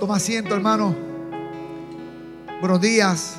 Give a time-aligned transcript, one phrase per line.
[0.00, 0.94] Toma asiento, hermano.
[2.60, 3.34] Buenos días.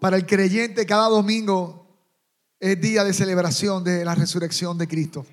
[0.00, 1.86] Para el creyente, cada domingo
[2.58, 5.24] es día de celebración de la resurrección de Cristo.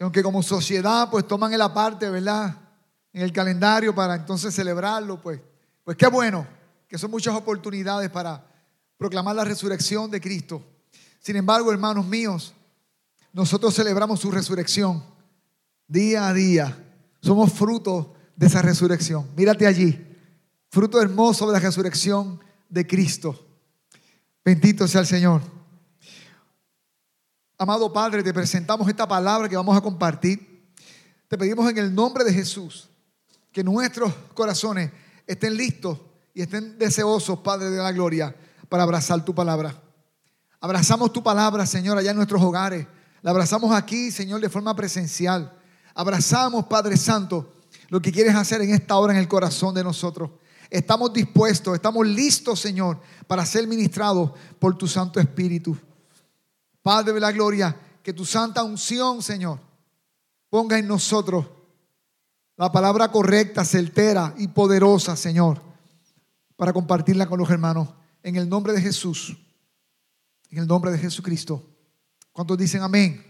[0.00, 2.54] aunque como sociedad pues toman el aparte, ¿verdad?
[3.12, 5.40] En el calendario para entonces celebrarlo, pues,
[5.84, 6.46] pues qué bueno,
[6.86, 8.44] que son muchas oportunidades para
[8.96, 10.62] proclamar la resurrección de Cristo.
[11.18, 12.54] Sin embargo, hermanos míos,
[13.32, 15.02] nosotros celebramos su resurrección
[15.86, 16.84] día a día.
[17.20, 19.28] Somos fruto de esa resurrección.
[19.36, 20.06] Mírate allí,
[20.70, 23.46] fruto hermoso de la resurrección de Cristo.
[24.44, 25.42] Bendito sea el Señor.
[27.58, 30.72] Amado Padre, te presentamos esta palabra que vamos a compartir.
[31.26, 32.88] Te pedimos en el nombre de Jesús
[33.50, 34.92] que nuestros corazones
[35.26, 35.98] estén listos
[36.32, 38.34] y estén deseosos, Padre de la gloria,
[38.68, 39.82] para abrazar tu palabra.
[40.60, 42.86] Abrazamos tu palabra, Señor, allá en nuestros hogares.
[43.22, 45.52] La abrazamos aquí, Señor, de forma presencial.
[45.94, 47.52] Abrazamos, Padre Santo,
[47.88, 50.30] lo que quieres hacer en esta hora en el corazón de nosotros.
[50.70, 55.76] Estamos dispuestos, estamos listos, Señor, para ser ministrados por tu Santo Espíritu.
[56.82, 59.58] Padre de la gloria, que tu santa unción, Señor,
[60.50, 61.46] ponga en nosotros
[62.56, 65.62] la palabra correcta, certera y poderosa, Señor,
[66.56, 67.88] para compartirla con los hermanos.
[68.22, 69.36] En el nombre de Jesús,
[70.50, 71.62] en el nombre de Jesucristo.
[72.38, 73.20] ¿Cuántos dicen amén?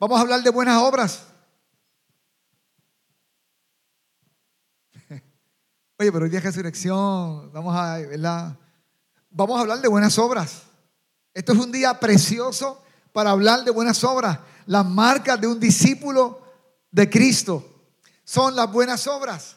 [0.00, 1.28] Vamos a hablar de buenas obras.
[5.96, 8.00] Oye, pero hoy día de resurrección, vamos a.
[9.30, 10.62] Vamos a hablar de buenas obras.
[11.32, 14.40] Esto es un día precioso para hablar de buenas obras.
[14.66, 16.42] Las marcas de un discípulo
[16.90, 17.92] de Cristo
[18.24, 19.56] son las buenas obras.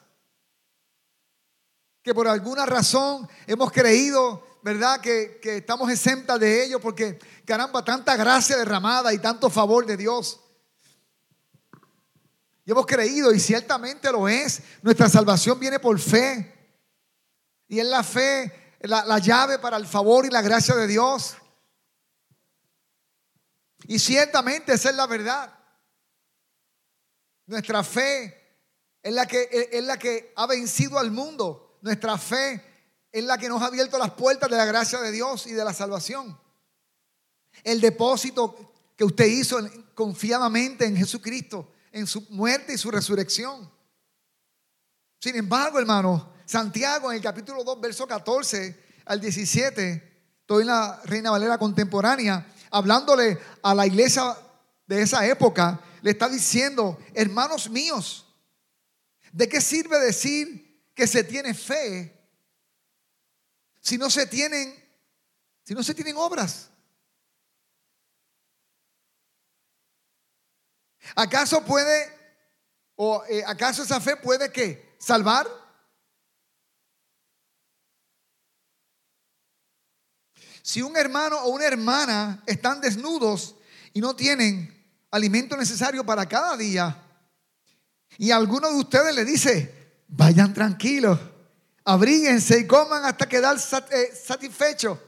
[2.03, 4.99] Que por alguna razón hemos creído, ¿verdad?
[4.99, 9.95] Que, que estamos exentas de ello porque, caramba, tanta gracia derramada y tanto favor de
[9.95, 10.39] Dios.
[12.65, 16.51] Y hemos creído, y ciertamente lo es, nuestra salvación viene por fe.
[17.67, 21.37] Y es la fe, la, la llave para el favor y la gracia de Dios.
[23.83, 25.59] Y ciertamente esa es la verdad.
[27.45, 28.57] Nuestra fe
[29.03, 31.77] es la que, es la que ha vencido al mundo.
[31.83, 32.74] Nuestra fe
[33.15, 35.63] es la que nos ha abierto las puertas de la gracia de Dios y de
[35.63, 36.37] la salvación.
[37.63, 39.57] El depósito que usted hizo
[39.93, 43.71] confiadamente en Jesucristo, en su muerte y su resurrección.
[45.17, 50.99] Sin embargo, hermano, Santiago en el capítulo 2, verso 14 al 17, estoy en la
[51.05, 54.35] Reina Valera contemporánea, hablándole a la iglesia
[54.87, 58.25] de esa época, le está diciendo, hermanos míos,
[59.31, 62.14] ¿de qué sirve decir que se tiene fe
[63.85, 64.73] si no se tienen,
[65.63, 66.71] si no se tienen obras?
[71.15, 72.11] ¿Acaso puede,
[72.95, 75.47] o eh, acaso esa fe puede que salvar?
[80.63, 83.53] Si un hermano o una hermana están desnudos
[83.93, 87.03] y no tienen alimento necesario para cada día,
[88.17, 91.19] y alguno de ustedes le dice, vayan tranquilos,
[91.85, 94.99] abríguense y coman hasta quedar eh, satisfechos,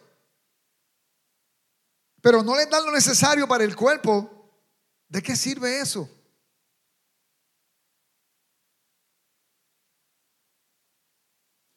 [2.21, 4.61] pero no les dan lo necesario para el cuerpo,
[5.09, 6.09] ¿de qué sirve eso?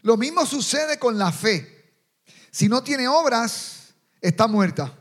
[0.03, 1.79] Lo mismo sucede con la fe.
[2.51, 4.97] Si no tiene obras, está muerta.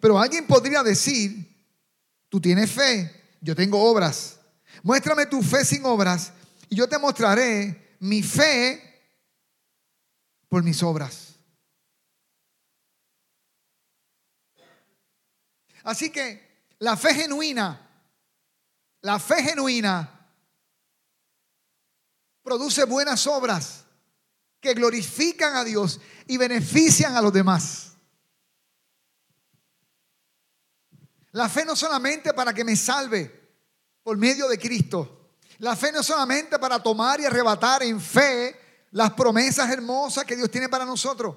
[0.00, 1.64] Pero alguien podría decir,
[2.28, 4.40] tú tienes fe, yo tengo obras.
[4.82, 6.32] Muéstrame tu fe sin obras
[6.68, 8.85] y yo te mostraré mi fe
[10.48, 11.34] por mis obras.
[15.84, 17.80] Así que la fe genuina,
[19.02, 20.28] la fe genuina
[22.42, 23.84] produce buenas obras
[24.60, 27.92] que glorifican a Dios y benefician a los demás.
[31.32, 33.46] La fe no solamente para que me salve
[34.02, 35.34] por medio de Cristo.
[35.58, 38.65] La fe no solamente para tomar y arrebatar en fe
[38.96, 41.36] las promesas hermosas que Dios tiene para nosotros.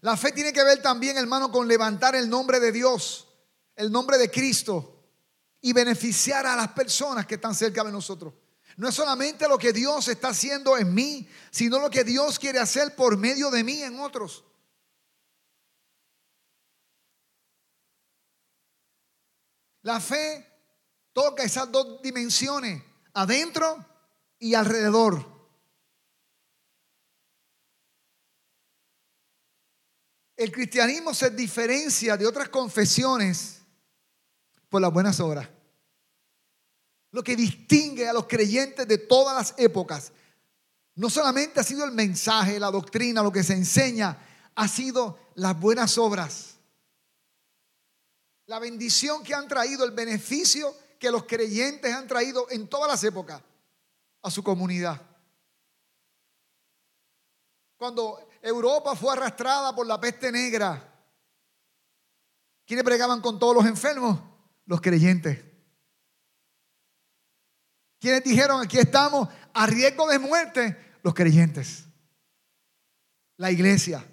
[0.00, 3.28] La fe tiene que ver también, hermano, con levantar el nombre de Dios,
[3.76, 5.00] el nombre de Cristo
[5.60, 8.34] y beneficiar a las personas que están cerca de nosotros.
[8.76, 12.58] No es solamente lo que Dios está haciendo en mí, sino lo que Dios quiere
[12.58, 14.42] hacer por medio de mí en otros.
[19.82, 20.44] La fe
[21.12, 22.82] toca esas dos dimensiones,
[23.14, 23.91] adentro
[24.42, 25.24] y alrededor.
[30.36, 33.60] El cristianismo se diferencia de otras confesiones
[34.68, 35.48] por las buenas obras.
[37.12, 40.10] Lo que distingue a los creyentes de todas las épocas
[40.96, 44.18] no solamente ha sido el mensaje, la doctrina, lo que se enseña,
[44.56, 46.56] ha sido las buenas obras.
[48.46, 53.04] La bendición que han traído, el beneficio que los creyentes han traído en todas las
[53.04, 53.40] épocas
[54.22, 55.00] a su comunidad.
[57.76, 60.88] Cuando Europa fue arrastrada por la peste negra,
[62.64, 64.20] ¿quiénes pregaban con todos los enfermos?
[64.66, 65.44] Los creyentes.
[67.98, 70.96] ¿Quiénes dijeron aquí estamos a riesgo de muerte?
[71.02, 71.84] Los creyentes.
[73.36, 74.04] La iglesia.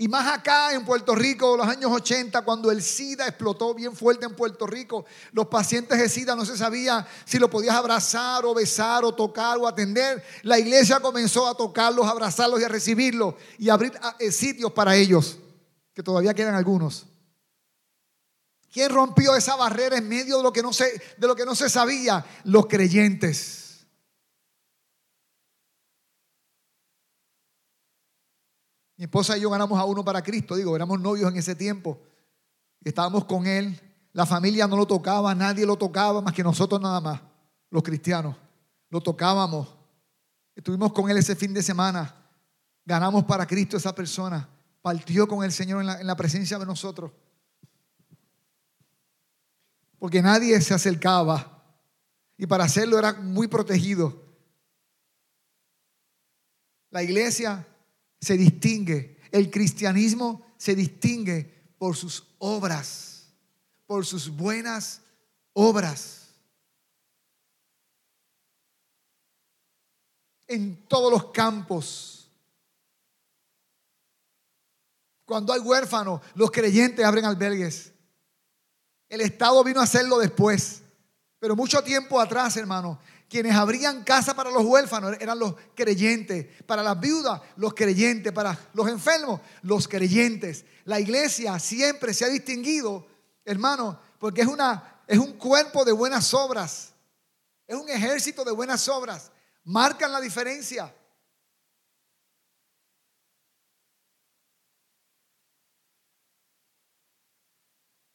[0.00, 4.24] Y más acá en Puerto Rico, los años 80, cuando el SIDA explotó bien fuerte
[4.24, 8.54] en Puerto Rico, los pacientes de SIDA no se sabía si lo podías abrazar o
[8.54, 10.24] besar o tocar o atender.
[10.40, 14.72] La iglesia comenzó a tocarlos, a abrazarlos y a recibirlos y a abrir eh, sitios
[14.72, 15.36] para ellos,
[15.92, 17.04] que todavía quedan algunos.
[18.72, 21.54] ¿Quién rompió esa barrera en medio de lo que no se, de lo que no
[21.54, 22.24] se sabía?
[22.44, 23.59] Los creyentes.
[29.00, 31.98] Mi esposa y yo ganamos a uno para Cristo, digo, éramos novios en ese tiempo.
[32.84, 33.80] Estábamos con él,
[34.12, 37.18] la familia no lo tocaba, nadie lo tocaba más que nosotros nada más,
[37.70, 38.36] los cristianos.
[38.90, 39.74] Lo tocábamos.
[40.54, 42.14] Estuvimos con él ese fin de semana.
[42.84, 44.46] Ganamos para Cristo esa persona.
[44.82, 47.10] Partió con el Señor en la, en la presencia de nosotros.
[49.98, 51.64] Porque nadie se acercaba.
[52.36, 54.22] Y para hacerlo era muy protegido.
[56.90, 57.66] La iglesia
[58.20, 63.28] se distingue, el cristianismo se distingue por sus obras,
[63.86, 65.00] por sus buenas
[65.52, 66.28] obras.
[70.46, 72.28] En todos los campos.
[75.24, 77.92] Cuando hay huérfanos, los creyentes abren albergues.
[79.08, 80.82] El Estado vino a hacerlo después.
[81.38, 86.82] Pero mucho tiempo atrás, hermano, quienes abrían casa para los huérfanos eran los creyentes, para
[86.82, 90.64] las viudas los creyentes, para los enfermos los creyentes.
[90.84, 93.06] La iglesia siempre se ha distinguido,
[93.44, 96.92] hermano, porque es, una, es un cuerpo de buenas obras,
[97.68, 99.30] es un ejército de buenas obras,
[99.62, 100.92] marcan la diferencia.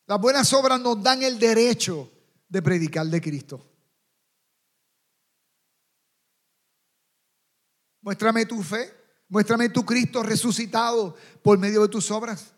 [0.07, 2.11] Las buenas obras nos dan el derecho
[2.49, 3.74] de predicar de Cristo.
[8.05, 8.93] Muéstrame tu fe.
[9.27, 12.53] Muéstrame tu Cristo resucitado por medio de tus obras.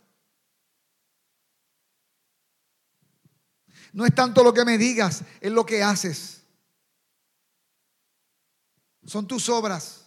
[3.94, 6.42] No es tanto lo que me digas, es lo que haces.
[9.06, 10.06] Son tus obras.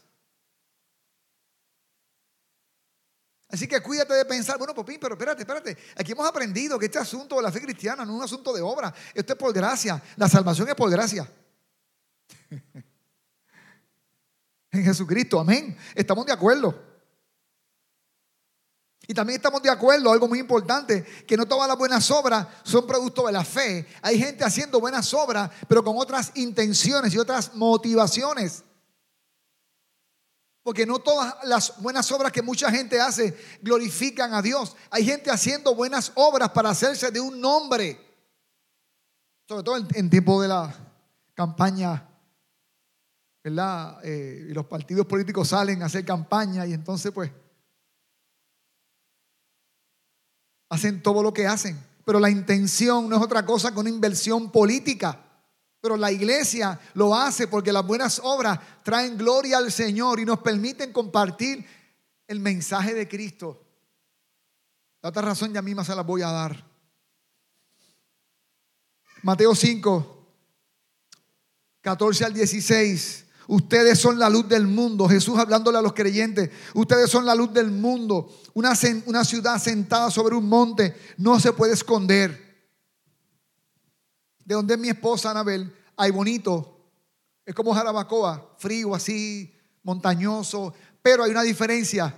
[3.48, 5.78] Así que cuídate de pensar, bueno, Popín, pero espérate, espérate.
[5.96, 8.60] Aquí hemos aprendido que este asunto de la fe cristiana no es un asunto de
[8.60, 8.94] obra.
[9.14, 10.02] Esto es por gracia.
[10.16, 11.26] La salvación es por gracia.
[14.70, 15.40] en Jesucristo.
[15.40, 15.76] Amén.
[15.94, 16.90] Estamos de acuerdo.
[19.06, 22.86] Y también estamos de acuerdo, algo muy importante, que no todas las buenas obras son
[22.86, 23.86] producto de la fe.
[24.02, 28.62] Hay gente haciendo buenas obras, pero con otras intenciones y otras motivaciones.
[30.62, 34.76] Porque no todas las buenas obras que mucha gente hace glorifican a Dios.
[34.90, 37.98] Hay gente haciendo buenas obras para hacerse de un nombre.
[39.48, 40.72] Sobre todo en, tiempo de la
[41.34, 42.09] campaña
[43.42, 43.98] ¿verdad?
[44.04, 47.30] Eh, y los partidos políticos salen a hacer campaña y entonces pues
[50.68, 51.78] hacen todo lo que hacen.
[52.04, 55.26] Pero la intención no es otra cosa que una inversión política.
[55.80, 60.40] Pero la iglesia lo hace porque las buenas obras traen gloria al Señor y nos
[60.40, 61.64] permiten compartir
[62.26, 63.64] el mensaje de Cristo.
[65.02, 66.68] La otra razón ya misma se la voy a dar.
[69.22, 70.26] Mateo 5,
[71.80, 73.26] 14 al 16.
[73.50, 75.08] Ustedes son la luz del mundo.
[75.08, 76.50] Jesús hablándole a los creyentes.
[76.72, 78.32] Ustedes son la luz del mundo.
[78.54, 78.74] Una,
[79.06, 82.70] una ciudad sentada sobre un monte no se puede esconder.
[84.44, 86.92] De donde es mi esposa Anabel, hay bonito.
[87.44, 89.52] Es como Jarabacoa, frío así,
[89.82, 90.72] montañoso.
[91.02, 92.14] Pero hay una diferencia.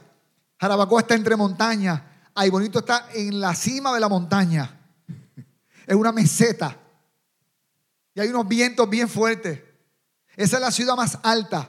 [0.60, 2.02] Jarabacoa está entre montañas.
[2.34, 4.78] Hay bonito está en la cima de la montaña.
[5.86, 6.76] Es una meseta.
[8.14, 9.71] Y hay unos vientos bien fuertes.
[10.36, 11.68] Esa es la ciudad más alta.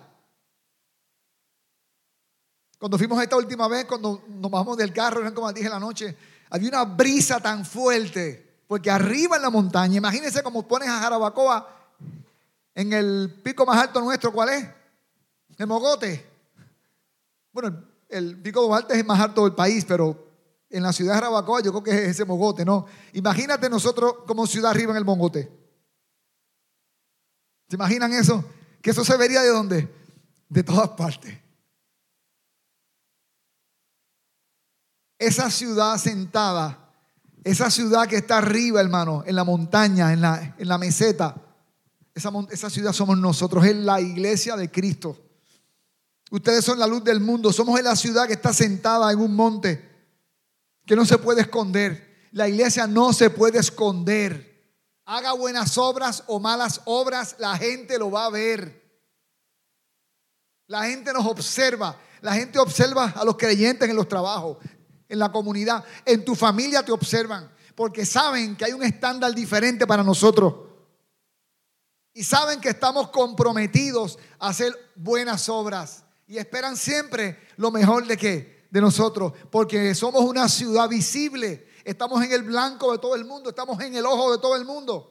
[2.79, 6.17] Cuando fuimos esta última vez, cuando nos bajamos del carro, eran como dije la noche,
[6.49, 11.69] había una brisa tan fuerte, porque arriba en la montaña, imagínense cómo pones a Jarabacoa
[12.75, 14.67] en el pico más alto nuestro, ¿cuál es?
[15.57, 16.29] El Mogote.
[17.51, 20.27] Bueno, el pico de Duarte es el más alto del país, pero
[20.69, 22.87] en la ciudad de Rabacoa, yo creo que es ese mogote, ¿no?
[23.13, 25.62] Imagínate nosotros como ciudad arriba en el mogote.
[27.73, 28.45] ¿Se imaginan eso?
[28.83, 29.91] Que eso se vería de dónde?
[30.47, 31.35] De todas partes.
[35.17, 36.93] Esa ciudad sentada,
[37.43, 41.35] esa ciudad que está arriba, hermano, en la montaña, en la, en la meseta,
[42.13, 45.17] esa, esa ciudad somos nosotros, es la iglesia de Cristo.
[46.29, 49.35] Ustedes son la luz del mundo, somos en la ciudad que está sentada en un
[49.35, 50.13] monte
[50.85, 52.27] que no se puede esconder.
[52.33, 54.52] La iglesia no se puede esconder.
[55.05, 58.81] Haga buenas obras o malas obras, la gente lo va a ver.
[60.67, 61.99] La gente nos observa.
[62.21, 64.57] La gente observa a los creyentes en los trabajos
[65.13, 69.85] en la comunidad, en tu familia te observan, porque saben que hay un estándar diferente
[69.85, 70.55] para nosotros.
[72.15, 76.03] Y saben que estamos comprometidos a hacer buenas obras.
[76.27, 78.67] Y esperan siempre lo mejor de qué?
[78.69, 79.33] De nosotros.
[79.51, 81.67] Porque somos una ciudad visible.
[81.83, 83.49] Estamos en el blanco de todo el mundo.
[83.49, 85.09] Estamos en el ojo de todo el mundo.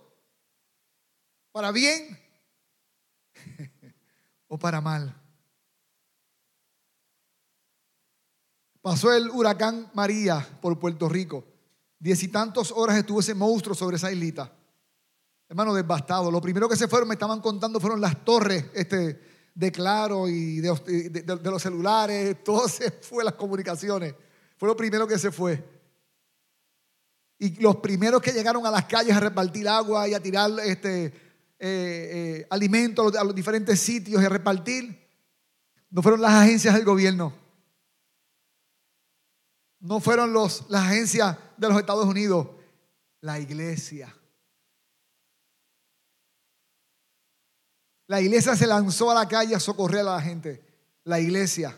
[1.53, 2.19] Para bien
[4.49, 5.23] o para mal.
[8.81, 11.45] Pasó el huracán María por Puerto Rico.
[11.99, 14.53] Diez y tantos horas estuvo ese monstruo sobre esa islita.
[15.49, 16.31] Hermano, devastado.
[16.31, 19.21] Lo primero que se fueron, me estaban contando, fueron las torres este,
[19.55, 22.43] de Claro y de, los celulares.
[22.43, 24.15] Todo se fue, las comunicaciones.
[24.57, 25.82] Fue lo primero que se fue.
[27.43, 31.07] Y los primeros que llegaron a las calles a repartir agua y a tirar este,
[31.07, 31.13] eh,
[31.59, 34.97] eh, alimentos a los diferentes sitios y a repartir,
[35.91, 37.43] no fueron las agencias del gobierno
[39.83, 42.49] no fueron los, las agencias de los Estados Unidos,
[43.21, 44.15] la iglesia.
[48.07, 50.65] La iglesia se lanzó a la calle a socorrer a la gente.
[51.05, 51.77] La iglesia.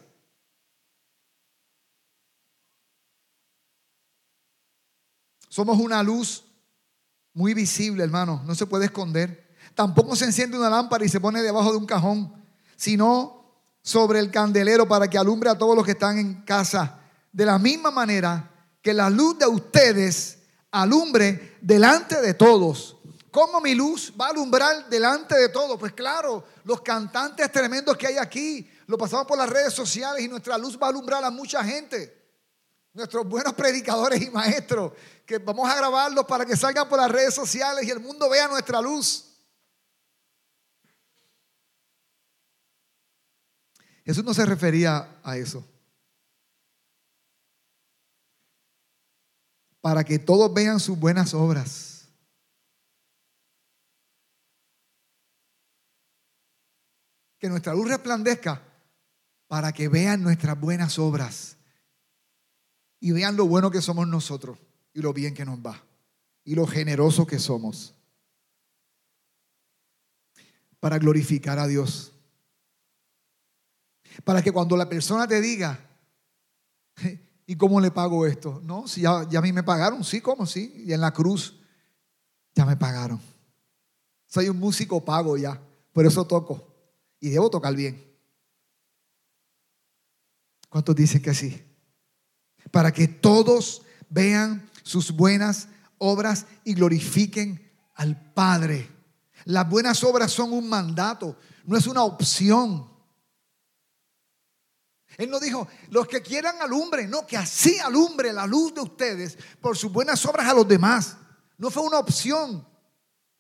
[5.54, 6.42] Somos una luz
[7.32, 8.42] muy visible, hermano.
[8.44, 9.54] No se puede esconder.
[9.76, 12.44] Tampoco se enciende una lámpara y se pone debajo de un cajón,
[12.74, 16.98] sino sobre el candelero para que alumbre a todos los que están en casa
[17.30, 18.50] de la misma manera
[18.82, 20.38] que la luz de ustedes
[20.72, 22.96] alumbre delante de todos.
[23.30, 25.78] ¿Cómo mi luz va a alumbrar delante de todos?
[25.78, 30.26] Pues claro, los cantantes tremendos que hay aquí, lo pasamos por las redes sociales y
[30.26, 32.23] nuestra luz va a alumbrar a mucha gente.
[32.94, 34.92] Nuestros buenos predicadores y maestros,
[35.26, 38.48] que vamos a grabarlos para que salgan por las redes sociales y el mundo vea
[38.48, 39.30] nuestra luz.
[44.04, 45.64] Jesús no se refería a eso.
[49.84, 52.08] para que todos vean sus buenas obras.
[57.38, 58.62] Que nuestra luz resplandezca
[59.46, 61.53] para que vean nuestras buenas obras
[63.04, 64.58] y vean lo bueno que somos nosotros
[64.94, 65.84] y lo bien que nos va
[66.42, 67.92] y lo generoso que somos
[70.80, 72.12] para glorificar a Dios.
[74.24, 75.78] Para que cuando la persona te diga,
[77.46, 78.62] ¿Y cómo le pago esto?
[78.64, 80.46] No, si ya, ya a mí me pagaron, sí, ¿cómo?
[80.46, 80.72] Sí.
[80.86, 81.60] Y en la cruz
[82.54, 83.20] ya me pagaron.
[84.28, 85.60] Soy un músico pago ya,
[85.92, 86.66] por eso toco.
[87.20, 88.02] Y debo tocar bien.
[90.70, 91.73] ¿Cuántos dicen que sí?
[92.74, 98.90] Para que todos vean sus buenas obras y glorifiquen al Padre.
[99.44, 102.90] Las buenas obras son un mandato, no es una opción.
[105.16, 109.38] Él no dijo, los que quieran alumbre, no, que así alumbre la luz de ustedes
[109.60, 111.16] por sus buenas obras a los demás.
[111.56, 112.66] No fue una opción.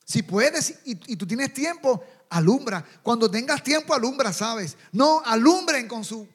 [0.04, 2.86] Si puedes y, tú tienes tiempo, alumbra.
[3.02, 4.76] Cuando tengas tiempo, alumbra, ¿sabes?
[4.92, 6.28] No, alumbren con su,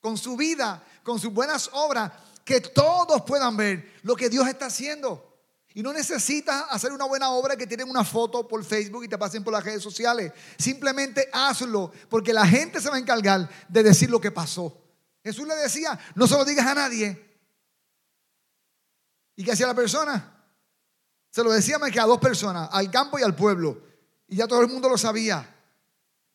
[0.00, 2.10] con su vida, con sus buenas obras,
[2.44, 5.30] que todos puedan ver lo que Dios está haciendo.
[5.72, 9.16] Y no necesitas hacer una buena obra que tienen una foto por Facebook y te
[9.16, 10.32] pasen por las redes sociales.
[10.58, 14.76] Simplemente hazlo, porque la gente se va a encargar de decir lo que pasó.
[15.22, 17.30] Jesús le decía, no se lo digas a nadie.
[19.36, 20.44] ¿Y qué hacía la persona?
[21.30, 23.80] Se lo decía que a dos personas, al campo y al pueblo.
[24.26, 25.56] Y ya todo el mundo lo sabía.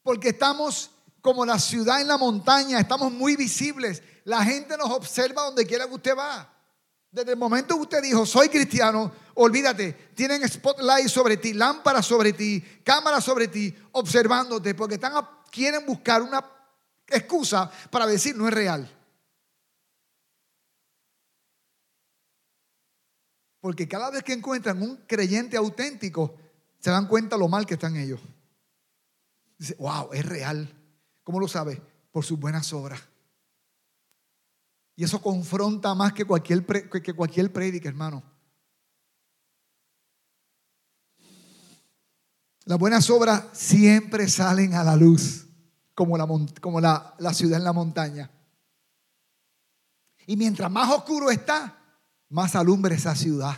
[0.02, 4.02] Porque estamos como la ciudad en la montaña, estamos muy visibles.
[4.26, 6.52] La gente nos observa donde quiera que usted va.
[7.12, 12.34] Desde el momento que usted dijo, soy cristiano, olvídate, tienen spotlight sobre ti, lámparas sobre
[12.34, 15.00] ti, cámaras sobre ti, observándote, porque
[15.52, 16.44] quieren buscar una
[17.08, 18.92] excusa para decir no es real.
[23.62, 26.36] Porque cada vez que encuentran un creyente auténtico,
[26.80, 28.20] se dan cuenta lo mal que están ellos.
[29.58, 30.68] Dice, wow, es real.
[31.24, 31.82] ¿Cómo lo sabe?
[32.12, 33.02] Por sus buenas obras.
[34.96, 38.24] Y eso confronta más que cualquier, que cualquier prédica, hermano.
[42.64, 45.46] Las buenas obras siempre salen a la luz,
[45.94, 46.28] como la,
[46.62, 48.32] como la, la ciudad en la montaña.
[50.26, 51.78] Y mientras más oscuro está,
[52.30, 53.56] más alumbra esa ciudad.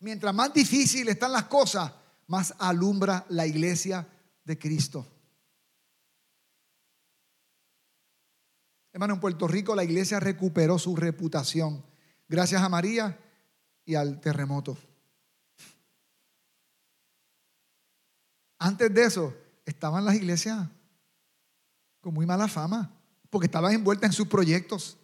[0.00, 1.90] Mientras más difícil están las cosas,
[2.28, 4.06] más alumbra la iglesia
[4.44, 5.06] de Cristo.
[8.96, 11.84] Hermano, en Puerto Rico la iglesia recuperó su reputación
[12.26, 13.20] gracias a María
[13.84, 14.74] y al terremoto.
[18.58, 19.34] Antes de eso,
[19.66, 20.66] estaban las iglesias
[22.00, 22.90] con muy mala fama,
[23.28, 24.96] porque estaban envueltas en sus proyectos,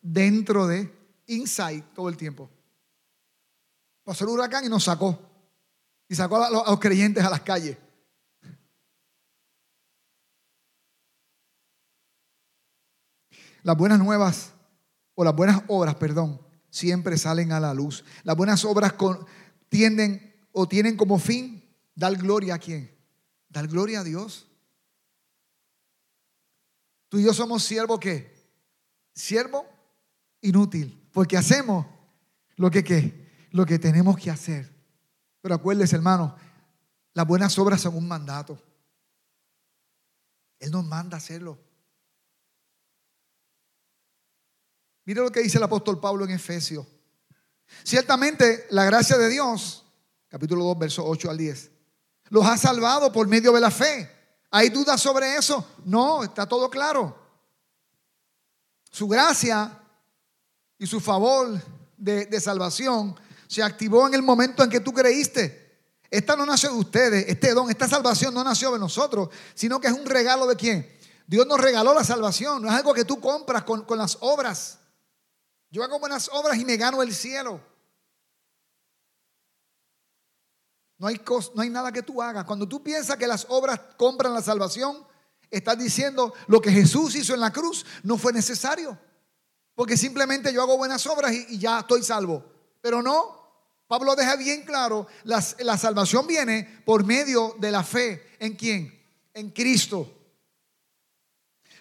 [0.00, 2.48] dentro de, inside todo el tiempo.
[4.04, 5.18] Pasó el huracán y nos sacó.
[6.06, 7.76] Y sacó a los, creyentes a las calles.
[13.62, 14.52] Las buenas nuevas,
[15.14, 16.40] o las buenas obras, perdón,
[16.70, 18.04] siempre salen a la luz.
[18.22, 18.94] Las buenas obras
[19.68, 21.62] tienden o tienen como fin
[21.94, 22.96] dar gloria a quién?
[23.48, 24.46] Dar gloria a Dios.
[27.08, 28.34] Tú y yo somos siervo qué?
[29.12, 29.66] Siervo
[30.40, 31.86] inútil, porque hacemos
[32.56, 33.28] lo que qué?
[33.50, 34.72] Lo que tenemos que hacer.
[35.40, 36.36] Pero acuérdese, hermano,
[37.12, 38.62] las buenas obras son un mandato.
[40.60, 41.58] Él nos manda a hacerlo.
[45.04, 46.86] Mire lo que dice el apóstol Pablo en Efesios.
[47.84, 49.84] Ciertamente la gracia de Dios,
[50.28, 51.70] capítulo 2, versos 8 al 10,
[52.30, 54.10] los ha salvado por medio de la fe.
[54.50, 55.64] ¿Hay dudas sobre eso?
[55.84, 57.16] No, está todo claro.
[58.90, 59.78] Su gracia
[60.78, 61.60] y su favor
[61.96, 63.14] de, de salvación
[63.46, 65.60] se activó en el momento en que tú creíste.
[66.10, 69.86] Esta no nació de ustedes, este don, esta salvación no nació de nosotros, sino que
[69.86, 71.00] es un regalo de quién.
[71.30, 74.79] Dios nos regaló la salvación, no es algo que tú compras con, las obras.
[75.70, 77.60] Yo hago buenas obras y me gano el cielo.
[80.98, 81.20] No hay,
[81.54, 82.44] no hay nada que tú hagas.
[82.44, 85.06] Cuando tú piensas que las obras compran la salvación,
[85.50, 88.98] estás diciendo lo que Jesús hizo en la cruz no fue necesario.
[89.74, 92.44] Porque simplemente yo hago buenas obras y ya estoy salvo.
[92.82, 93.40] Pero no,
[93.86, 98.36] Pablo deja bien claro, la, la salvación viene por medio de la fe.
[98.38, 99.02] ¿En quién?
[99.32, 100.16] En Cristo.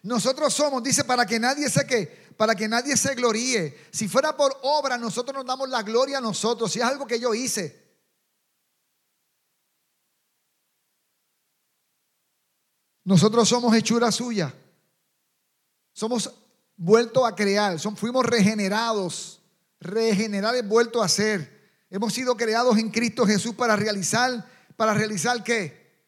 [0.03, 3.77] Nosotros somos, dice, para que nadie se que, para que nadie se gloríe.
[3.91, 6.71] Si fuera por obra, nosotros nos damos la gloria a nosotros.
[6.71, 7.99] Si es algo que yo hice.
[13.03, 14.55] Nosotros somos hechura suya.
[15.91, 16.33] Somos
[16.77, 17.77] vueltos a crear.
[17.77, 19.41] Fuimos regenerados.
[19.81, 21.75] Regenerar es vuelto a ser.
[21.89, 26.07] Hemos sido creados en Cristo Jesús para realizar, para realizar qué?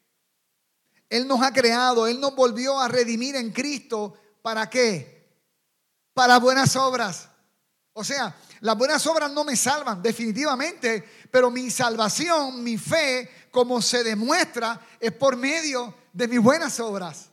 [1.10, 4.14] Él nos ha creado, Él nos volvió a redimir en Cristo.
[4.40, 5.11] ¿Para qué?
[6.14, 7.28] Para buenas obras.
[7.94, 13.82] O sea, las buenas obras no me salvan, definitivamente, pero mi salvación, mi fe, como
[13.82, 17.30] se demuestra, es por medio de mis buenas obras.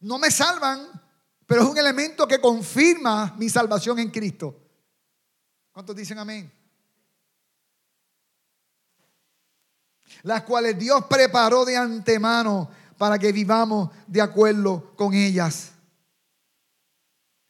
[0.00, 0.88] No me salvan,
[1.46, 4.58] pero es un elemento que confirma mi salvación en Cristo.
[5.72, 6.50] ¿Cuántos dicen amén?
[10.22, 15.73] Las cuales Dios preparó de antemano para que vivamos de acuerdo con ellas.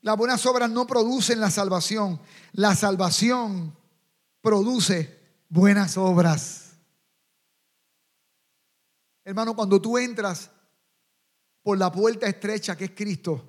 [0.04, 2.20] Las buenas obras no producen la salvación.
[2.52, 3.74] La salvación
[4.42, 6.72] produce buenas obras.
[9.24, 10.50] Hermano, cuando tú entras
[11.62, 13.42] por la puerta estrecha que es Cristo,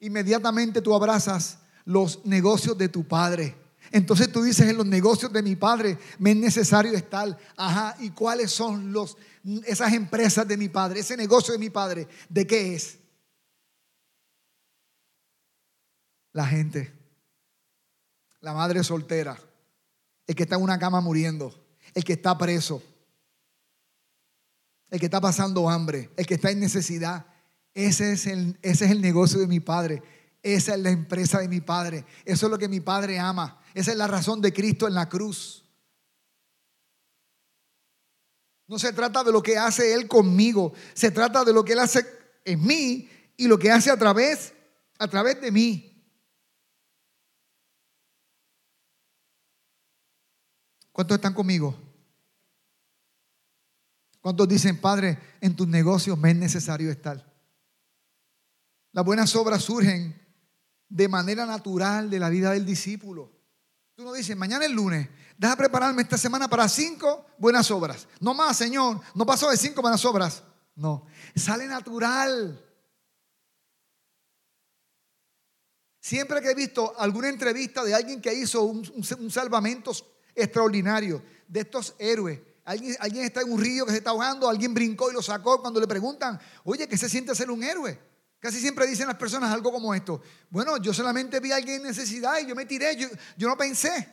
[0.00, 3.54] inmediatamente tú abrazas los negocios de tu padre.
[3.92, 7.36] Entonces tú dices, en los negocios de mi padre me es necesario estar.
[7.54, 9.18] Ajá, ¿y cuáles son los,
[9.66, 11.00] esas empresas de mi padre?
[11.00, 12.98] Ese negocio de mi padre, ¿de qué es?
[16.38, 16.92] La gente,
[18.42, 19.36] la madre soltera,
[20.24, 21.52] el que está en una cama muriendo,
[21.94, 22.80] el que está preso,
[24.88, 27.26] el que está pasando hambre, el que está en necesidad.
[27.74, 30.00] Ese es el, ese es el negocio de mi padre.
[30.40, 32.04] Esa es la empresa de mi Padre.
[32.24, 33.60] Eso es lo que mi Padre ama.
[33.74, 35.64] Esa es la razón de Cristo en la cruz.
[38.68, 40.72] No se trata de lo que hace Él conmigo.
[40.94, 42.06] Se trata de lo que Él hace
[42.44, 44.52] en mí y lo que hace a través,
[45.00, 45.97] a través de mí.
[50.98, 51.78] ¿Cuántos están conmigo?
[54.20, 57.24] ¿Cuántos dicen, Padre, en tus negocios me es necesario estar?
[58.90, 60.20] Las buenas obras surgen
[60.88, 63.30] de manera natural de la vida del discípulo.
[63.94, 68.08] Tú no dices, mañana es lunes, deja prepararme esta semana para cinco buenas obras.
[68.18, 70.42] No más, Señor, no paso de cinco buenas obras.
[70.74, 71.06] No,
[71.36, 72.60] sale natural.
[76.00, 78.84] Siempre que he visto alguna entrevista de alguien que hizo un,
[79.20, 79.92] un salvamento
[80.42, 85.10] extraordinario, de estos héroes, alguien, está en un río que se está ahogando, alguien brincó
[85.10, 87.98] y lo sacó, cuando le preguntan, oye, ¿qué se siente ser un héroe?
[88.38, 90.22] Casi siempre dicen las personas algo como esto.
[90.50, 93.56] Bueno, yo solamente vi a alguien en necesidad y yo me tiré, yo, yo no
[93.56, 94.08] pensé.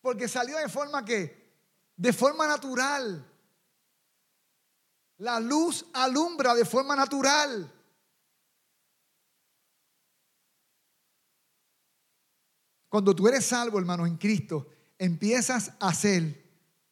[0.00, 1.54] Porque salió de forma que,
[1.96, 3.24] de forma natural.
[5.18, 7.72] La luz alumbra de forma natural.
[12.88, 14.66] Cuando tú eres salvo, hermano, en Cristo,
[14.98, 16.48] empiezas a hacer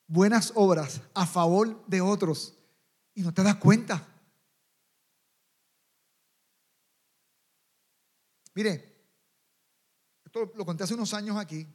[0.06, 2.54] buenas obras a favor de otros
[3.14, 4.06] y no te das cuenta.
[8.54, 8.96] Mire,
[10.24, 11.66] esto lo conté hace unos años aquí,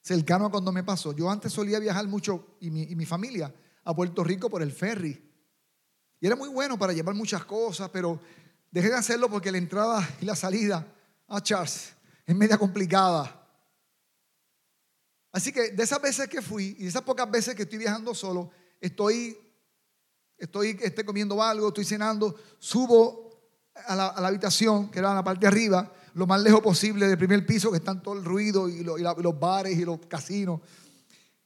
[0.00, 1.14] cercano a cuando me pasó.
[1.14, 3.54] Yo antes solía viajar mucho y mi, familia
[3.84, 5.24] a Puerto Rico por el ferry.
[6.20, 8.20] Y era muy bueno para llevar muchas cosas, pero
[8.70, 10.86] dejé de hacerlo porque la entrada y la salida
[11.28, 11.94] a Charles
[12.26, 13.37] es media complicada.
[15.38, 18.12] Así que de esas veces que fui y de esas pocas veces que estoy viajando
[18.12, 19.38] solo, estoy,
[20.36, 23.38] estoy, estoy comiendo algo, estoy cenando, subo
[23.86, 27.46] a la, habitación, que era la parte de arriba, lo más lejos posible del primer
[27.46, 30.60] piso, que están todo el ruido y, los bares y los casinos.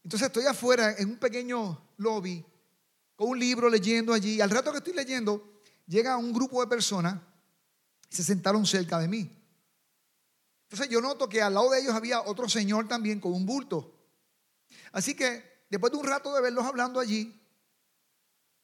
[0.03, 2.43] Entonces estoy afuera en un pequeño lobby
[3.15, 4.41] con un libro leyendo allí.
[4.41, 7.21] Al rato que estoy leyendo, llega un grupo de personas
[8.11, 9.42] y se sentaron cerca de mí.
[10.73, 13.95] Entonces yo noto que al lado de ellos había otro señor también con un bulto.
[14.91, 17.39] Así que después de un rato de verlos hablando allí,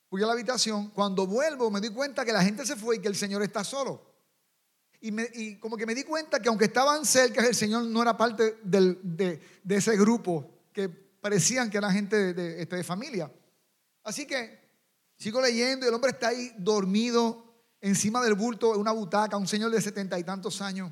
[0.08, 0.88] fui a la habitación.
[0.88, 3.62] Cuando vuelvo me di cuenta que la gente se fue y que el señor está
[3.62, 4.08] solo.
[5.02, 8.58] Y, como que me di cuenta que aunque estaban cerca, el Señor no era parte
[8.64, 13.30] de, ese grupo que parecían que era gente de, este, de, familia.
[14.02, 14.58] Así que
[15.18, 17.44] sigo leyendo y el hombre está ahí dormido
[17.82, 20.90] encima del bulto en una butaca, un señor de setenta y tantos años.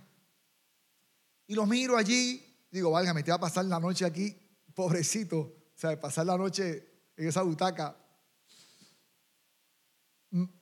[1.46, 4.36] Y lo miro allí, digo, válgame, te va a pasar la noche aquí,
[4.74, 7.96] pobrecito, o sea, pasar la noche en esa butaca.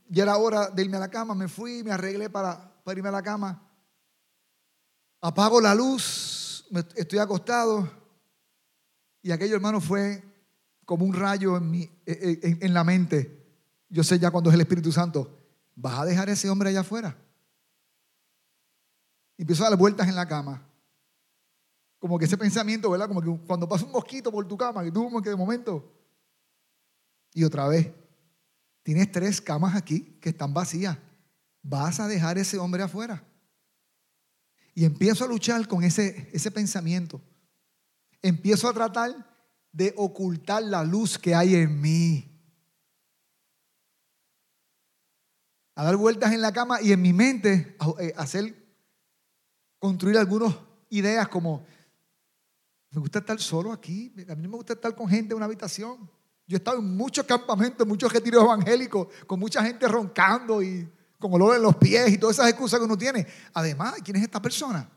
[0.08, 3.08] Ya era hora de irme a la cama, me fui, me arreglé para para irme
[3.08, 3.60] a la cama.
[5.22, 7.90] Apago la luz, estoy acostado
[9.22, 10.22] y aquello, hermano, fue
[10.84, 13.42] como un rayo en, mi, en, la mente.
[13.88, 15.34] Yo sé ya cuando es el Espíritu Santo,
[15.74, 17.16] ¿vas a dejar a ese hombre allá afuera?
[19.38, 20.62] Y empiezo a dar vueltas en la cama.
[22.04, 23.08] Como que ese pensamiento, ¿verdad?
[23.08, 25.90] Como que cuando pasa un mosquito por tu cama, que tú como que de momento.
[27.32, 27.90] Y otra vez,
[28.82, 30.98] tienes tres camas aquí que están vacías
[31.62, 33.24] vas a dejar ese hombre afuera.
[34.74, 37.22] Y empiezo a luchar con ese, ese pensamiento.
[38.20, 39.26] Empiezo a tratar
[39.72, 42.30] de ocultar la luz que hay en mí.
[45.74, 48.54] A dar vueltas en la cama y en mi mente eh, hacer,
[49.78, 50.54] construir algunas
[50.90, 51.64] ideas como,
[52.94, 55.46] me gusta estar solo aquí, a mí no me gusta estar con gente en una
[55.46, 56.08] habitación.
[56.46, 61.32] Yo he estado en muchos campamentos, muchos retiros evangélicos, con mucha gente roncando y con
[61.32, 63.26] olor en los pies y todas esas excusas que uno tiene.
[63.54, 64.88] Además, ¿quién es esta persona?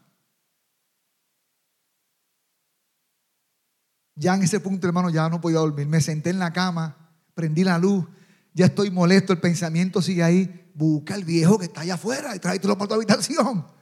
[4.14, 5.88] Ya en ese punto, hermano, ya no podía dormir.
[5.88, 6.98] Me senté en la cama,
[7.34, 8.06] prendí la luz,
[8.54, 10.72] ya estoy molesto, el pensamiento sigue ahí.
[10.76, 13.77] Busca al viejo que está allá afuera y tráetelo para tu habitación.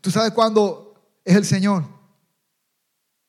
[0.00, 1.84] ¿Tú sabes cuándo es el Señor?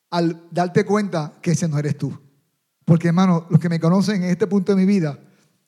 [0.10, 2.18] Al darte cuenta que ese no eres tú.
[2.86, 5.20] Porque hermano, los que me conocen en este punto de mi vida,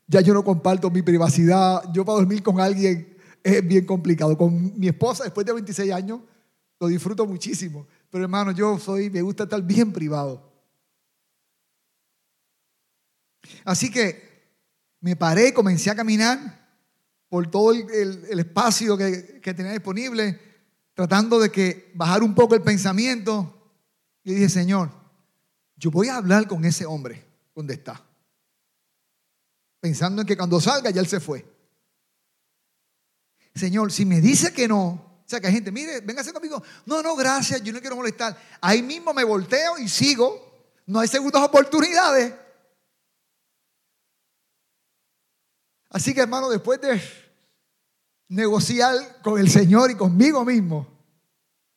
[0.07, 1.83] ya yo no comparto mi privacidad.
[1.93, 4.37] Yo para dormir con alguien es bien complicado.
[4.37, 6.21] Con mi esposa, después de 26 años,
[6.79, 7.87] lo disfruto muchísimo.
[8.09, 10.47] Pero hermano, yo soy, me gusta estar bien privado.
[13.65, 14.27] Así que
[14.99, 16.67] me paré, comencé a caminar
[17.29, 20.39] por todo el, espacio que, que, tenía disponible,
[20.97, 23.53] tratando de que bajar un poco el pensamiento.
[24.23, 24.89] Y dije, Señor,
[25.75, 28.03] yo voy a hablar con ese hombre donde está
[29.79, 31.45] pensando en que cuando salga ya él se fue.
[33.53, 36.63] Señor, si me dice que no, o sea, que hay gente, mire, véngase conmigo.
[36.87, 38.35] No, no, gracias, yo no quiero molestar.
[38.59, 40.73] Ahí mismo me volteo y sigo.
[40.87, 42.33] No hay segundas oportunidades.
[45.89, 46.99] Así que, hermano, después de
[48.29, 50.87] negociar con el Señor y conmigo mismo,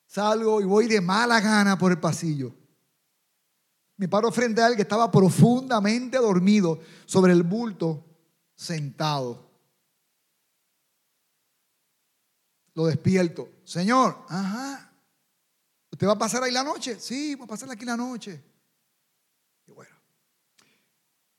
[0.07, 2.53] salgo y voy de mala gana por el pasillo.
[3.97, 8.05] Me paro frente a él que estaba profundamente dormido sobre el bulto,
[8.55, 9.51] sentado.
[12.75, 13.49] Lo despierto.
[13.65, 14.91] Señor, ajá.
[15.93, 16.99] ¿Usted va a pasar ahí la noche?
[16.99, 18.43] Sí, voy a pasar aquí la noche.
[19.67, 19.95] Y bueno.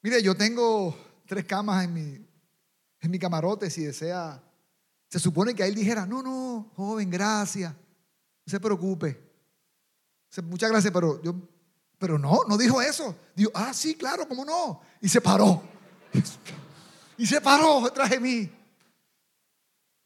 [0.04, 0.96] Mire, yo tengo
[1.26, 2.28] tres camas en mi,
[3.00, 4.40] en mi camarote si desea.
[5.12, 7.74] Se supone que él dijera, no, no, joven, gracias.
[7.74, 9.22] No se preocupe.
[10.44, 11.36] Muchas gracias, pero yo,
[11.98, 13.14] pero no, no dijo eso.
[13.36, 14.80] Dijo, ah, sí, claro, ¿cómo no?
[15.02, 15.62] Y se paró.
[17.18, 18.50] Y se paró detrás de mí.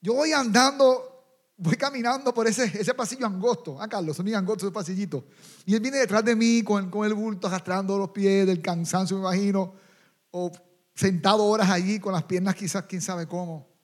[0.01, 1.23] Yo voy andando,
[1.55, 3.77] voy caminando por ese, ese pasillo angosto.
[3.79, 5.23] Ah, Carlos, son muy angostos ese pasillito.
[5.65, 9.15] Y él viene detrás de mí con, con el bulto, arrastrando los pies del cansancio,
[9.15, 9.75] me imagino.
[10.31, 10.51] O
[10.93, 13.74] sentado horas allí con las piernas quizás, quién sabe cómo.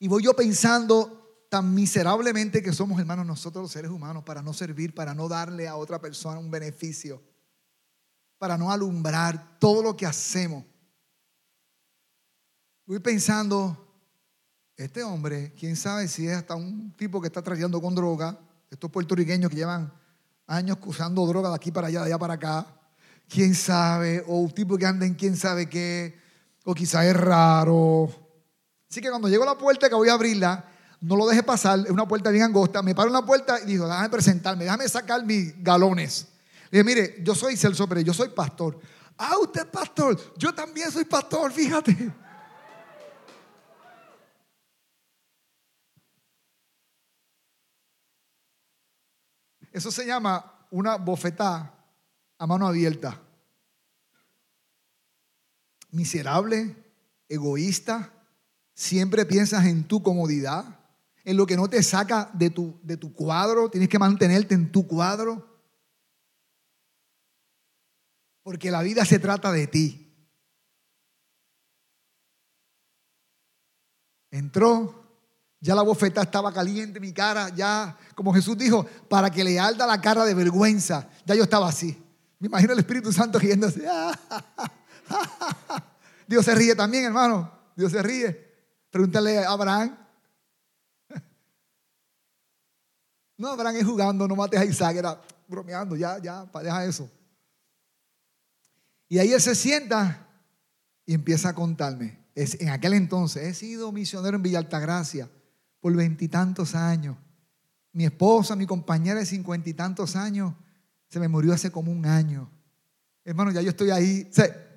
[0.00, 4.54] Y voy yo pensando tan miserablemente que somos hermanos nosotros los seres humanos para no
[4.54, 7.22] servir, para no darle a otra persona un beneficio,
[8.38, 10.64] para no alumbrar todo lo que hacemos.
[12.86, 13.76] Voy pensando,
[14.74, 18.90] este hombre, quién sabe si es hasta un tipo que está trayendo con droga, estos
[18.90, 19.92] puertorriqueños que llevan
[20.46, 22.66] años usando droga de aquí para allá, de allá para acá,
[23.28, 26.18] quién sabe, o un tipo que anda en quién sabe qué,
[26.64, 28.19] o quizá es raro.
[28.90, 30.64] Así que cuando llego a la puerta que voy a abrirla,
[31.00, 33.66] no lo deje pasar, es una puerta bien angosta, me paro en la puerta y
[33.66, 36.26] digo, déjame presentarme, déjame sacar mis galones.
[36.70, 38.80] Le dije, mire, yo soy Celso Pérez, yo soy pastor.
[39.16, 42.12] Ah, usted es pastor, yo también soy pastor, fíjate.
[49.72, 51.72] Eso se llama una bofetada
[52.38, 53.20] a mano abierta.
[55.92, 56.74] Miserable,
[57.28, 58.12] egoísta,
[58.80, 60.64] siempre piensas en tu comodidad,
[61.24, 64.72] en lo que no te saca de tu, de tu cuadro, tienes que mantenerte en
[64.72, 65.46] tu cuadro.
[68.42, 70.16] Porque la vida se trata de ti.
[74.30, 75.04] Entró,
[75.60, 79.86] ya la bofeta estaba caliente, mi cara, ya, como Jesús dijo, para que le alda
[79.86, 81.06] la cara de vergüenza.
[81.26, 82.02] Ya yo estaba así.
[82.38, 83.82] Me imagino el Espíritu Santo riéndose.
[86.26, 87.52] Dios se ríe también, hermano.
[87.76, 88.49] Dios se ríe.
[88.90, 89.96] Pregúntale a Abraham.
[93.36, 97.10] No, Abraham es jugando, no mates a Isaac, era bromeando, ya, ya, deja eso.
[99.08, 100.28] Y ahí él se sienta
[101.06, 102.18] y empieza a contarme.
[102.34, 105.28] Es, en aquel entonces he sido misionero en Villa Altagracia
[105.80, 107.16] por veintitantos años.
[107.92, 110.54] Mi esposa, mi compañera de cincuenta y tantos años,
[111.08, 112.48] se me murió hace como un año.
[113.24, 114.30] Hermano, ya yo estoy ahí,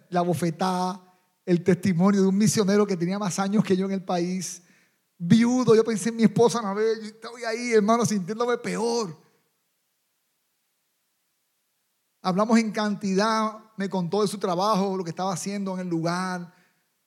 [0.10, 1.00] la bofetada,
[1.46, 4.62] el testimonio de un misionero que tenía más años que yo en el país,
[5.18, 9.18] viudo, yo pensé en mi esposa una vez, yo estoy ahí, hermano, sintiéndome peor.
[12.22, 16.54] Hablamos en cantidad, me contó de su trabajo, lo que estaba haciendo en el lugar,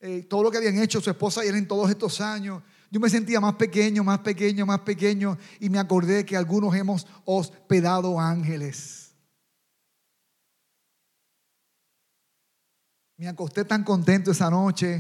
[0.01, 2.63] eh, todo lo que habían hecho su esposa y él en todos estos años.
[2.91, 7.07] Yo me sentía más pequeño, más pequeño, más pequeño y me acordé que algunos hemos
[7.25, 9.06] hospedado ángeles.
[13.17, 14.95] Me acosté tan contento esa noche.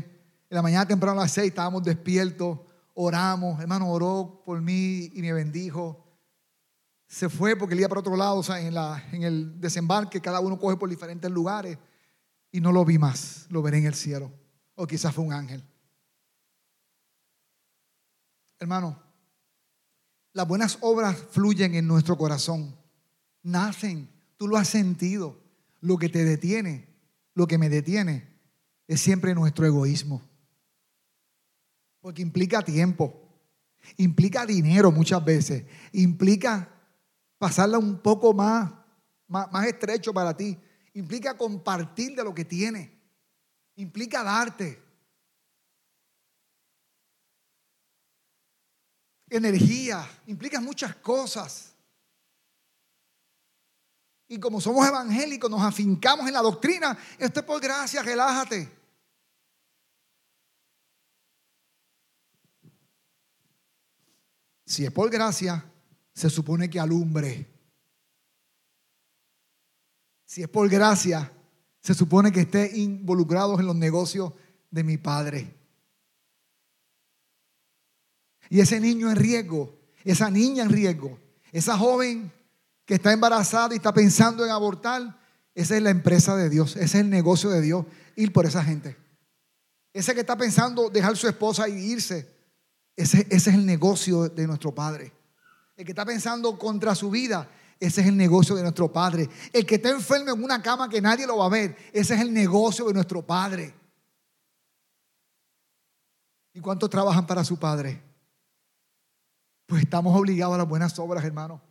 [0.49, 2.61] En la mañana temprano a las seis estábamos despiertos,
[2.95, 3.61] oramos.
[3.61, 6.05] Hermano oró por mí y me bendijo.
[7.07, 10.21] Se fue porque él iba para otro lado, o sea, en, la, en el desembarque
[10.21, 11.79] cada uno coge por diferentes lugares.
[12.51, 14.33] Y no lo vi más, lo veré en el cielo.
[14.75, 15.63] O quizás fue un ángel.
[18.59, 18.99] Hermano,
[20.33, 22.75] las buenas obras fluyen en nuestro corazón,
[23.43, 25.43] nacen, tú lo has sentido.
[25.81, 26.86] Lo que te detiene,
[27.37, 28.27] lo que me detiene,
[28.89, 30.23] es siempre nuestro egoísmo.
[32.01, 33.15] Porque implica tiempo,
[33.99, 36.69] implica dinero muchas veces, implica
[37.37, 38.73] pasarla un poco más,
[39.29, 40.59] más, estrecho para ti,
[40.95, 42.91] implica compartir de lo que tienes,
[43.77, 44.83] implica darte.
[49.29, 51.76] energía, implica muchas cosas.
[54.29, 56.97] Y como somos evangélicos, nos afincamos en la doctrina.
[57.19, 58.69] Esto es por gracia, relájate.
[64.65, 65.65] Si es por gracia,
[66.13, 67.47] se supone que alumbre.
[70.25, 71.33] Si es por gracia,
[71.81, 74.33] se supone que esté involucrado en los negocios
[74.73, 75.55] de mi Padre.
[78.51, 81.19] Y ese niño en riesgo, esa niña en riesgo,
[81.53, 82.33] esa joven
[82.87, 85.21] que está embarazada y está pensando en abortar,
[85.55, 88.63] esa es la empresa de Dios, ese es el negocio de Dios, ir por esa
[88.63, 88.97] gente.
[89.93, 92.33] Ese que está pensando dejar su esposa y irse,
[92.95, 95.13] ese, ese es el negocio de nuestro Padre.
[95.77, 99.29] El que está pensando contra su vida, ese es el negocio de nuestro Padre.
[99.53, 102.21] El que está enfermo en una cama que nadie lo va a ver, ese es
[102.21, 103.75] el negocio de nuestro Padre.
[106.55, 108.03] ¿Y cuántos trabajan para su Padre?
[109.67, 111.66] Pues estamos obligados a las buenas obras, hermano.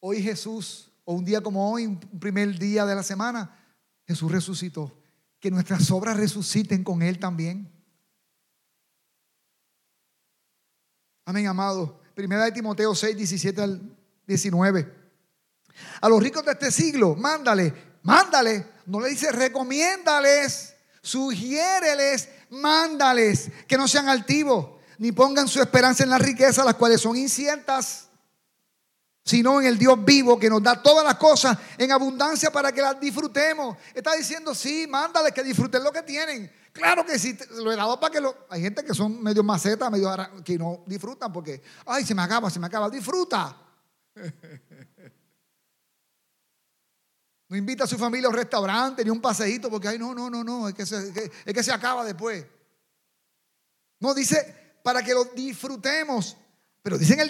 [0.00, 3.56] Hoy Jesús, o un día como hoy, un primer día de la semana,
[4.06, 4.96] Jesús resucitó.
[5.38, 7.72] que nuestras obras resuciten con Él también.
[11.24, 11.98] Amén, amado.
[12.14, 14.94] Primera de Timoteo 6, 17 al 19.
[16.02, 18.66] A los ricos de este siglo, mándale, mándale.
[18.84, 26.10] No le dice recomiéndales, sugiéreles, mándales que no sean altivos, ni pongan su esperanza en
[26.10, 28.09] las riquezas, las cuales son inciertas
[29.30, 32.82] sino en el Dios vivo que nos da todas las cosas en abundancia para que
[32.82, 33.76] las disfrutemos.
[33.94, 36.50] Está diciendo, sí, mándale que disfruten lo que tienen.
[36.72, 38.46] Claro que sí, lo he dado para que lo...
[38.48, 40.10] Hay gente que son medio macetas, medio
[40.44, 42.90] que no disfrutan porque, ay, se me acaba, se me acaba.
[42.90, 43.56] Disfruta.
[47.48, 50.30] No invita a su familia a un restaurante ni un paseíto porque, ay, no, no,
[50.30, 52.46] no, no, es que se, es que se acaba después.
[53.98, 56.36] No, dice para que lo disfrutemos.
[56.80, 57.28] Pero dice en el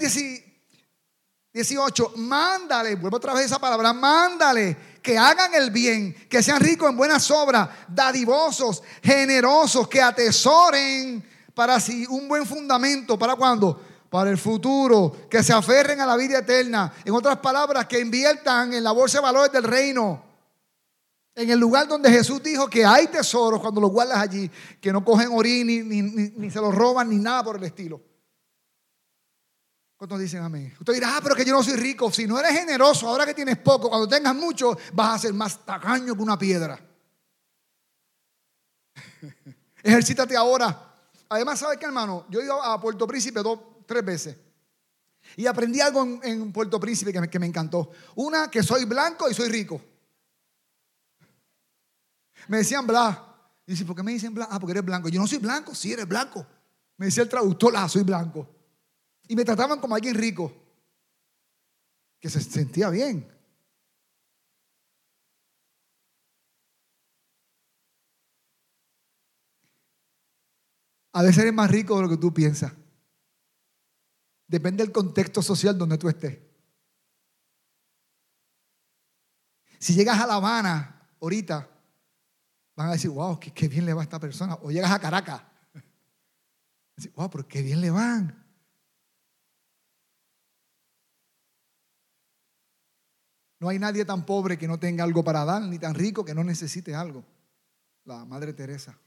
[1.53, 6.89] 18, mándale, vuelvo otra vez esa palabra, mándale que hagan el bien, que sean ricos
[6.89, 13.19] en buenas obras, dadivosos, generosos, que atesoren para sí un buen fundamento.
[13.19, 13.81] ¿Para cuándo?
[14.09, 16.93] Para el futuro, que se aferren a la vida eterna.
[17.05, 20.23] En otras palabras, que inviertan en la bolsa de valores del reino.
[21.35, 25.05] En el lugar donde Jesús dijo que hay tesoros cuando los guardas allí, que no
[25.05, 28.01] cogen orín ni, ni se los roban ni nada por el estilo.
[30.01, 30.75] ¿Cuántos dicen amén?
[30.81, 32.11] Usted dirá, ah, pero que yo no soy rico.
[32.11, 35.63] Si no eres generoso, ahora que tienes poco, cuando tengas mucho, vas a ser más
[35.63, 36.81] tacaño que una piedra.
[39.83, 40.91] Ejercítate ahora.
[41.29, 42.25] Además, ¿sabes qué, hermano?
[42.31, 44.39] Yo he ido a Puerto Príncipe dos, tres veces.
[45.37, 47.91] Y aprendí algo en, Puerto Príncipe que me, que me, encantó.
[48.15, 49.83] Una, que soy blanco y soy rico.
[52.49, 53.37] Me decían bla.
[53.67, 54.49] Y dice, ¿por qué me dicen bla?
[54.51, 55.11] Ah, porque eres blanco.
[55.11, 56.47] Yo no soy blanco, sí eres blanco.
[56.97, 58.60] Me decía el traductor, ah, soy blanco.
[59.31, 60.53] Y me trataban como alguien rico,
[62.19, 63.33] que se sentía bien.
[71.13, 72.73] A veces eres más rico de lo que tú piensas.
[74.49, 76.37] Depende del contexto social donde tú estés.
[79.79, 81.71] Si llegas a La Habana ahorita,
[82.75, 84.57] van a decir, wow, qué, bien le va a esta persona.
[84.63, 85.41] O llegas a Caracas,
[87.15, 88.40] wow, pero qué bien le van.
[93.61, 96.35] No hay nadie tan pobre que no tenga algo para dar, ni tan rico que
[96.35, 97.23] no necesite algo.
[98.05, 98.99] La Madre Teresa.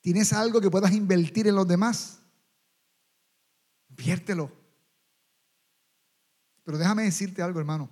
[0.00, 2.18] ¿Tienes algo que puedas invertir en los demás?
[3.90, 4.50] Inviértelo.
[6.64, 7.88] Pero déjame decirte algo, hermano.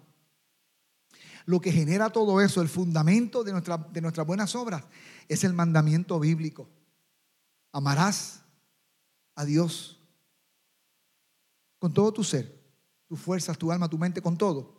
[1.47, 4.85] Lo que genera todo eso, el fundamento de, nuestra, de nuestras buenas obras,
[5.29, 6.69] es el mandamiento bíblico.
[7.71, 8.43] Amarás
[9.37, 10.01] a Dios
[11.79, 12.61] con todo tu ser,
[13.07, 14.78] tus fuerzas, tu alma, tu mente, con todo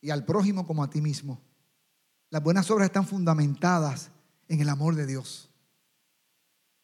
[0.00, 1.40] y al prójimo como a ti mismo.
[2.30, 4.10] Las buenas obras están fundamentadas
[4.48, 5.50] en el amor de Dios.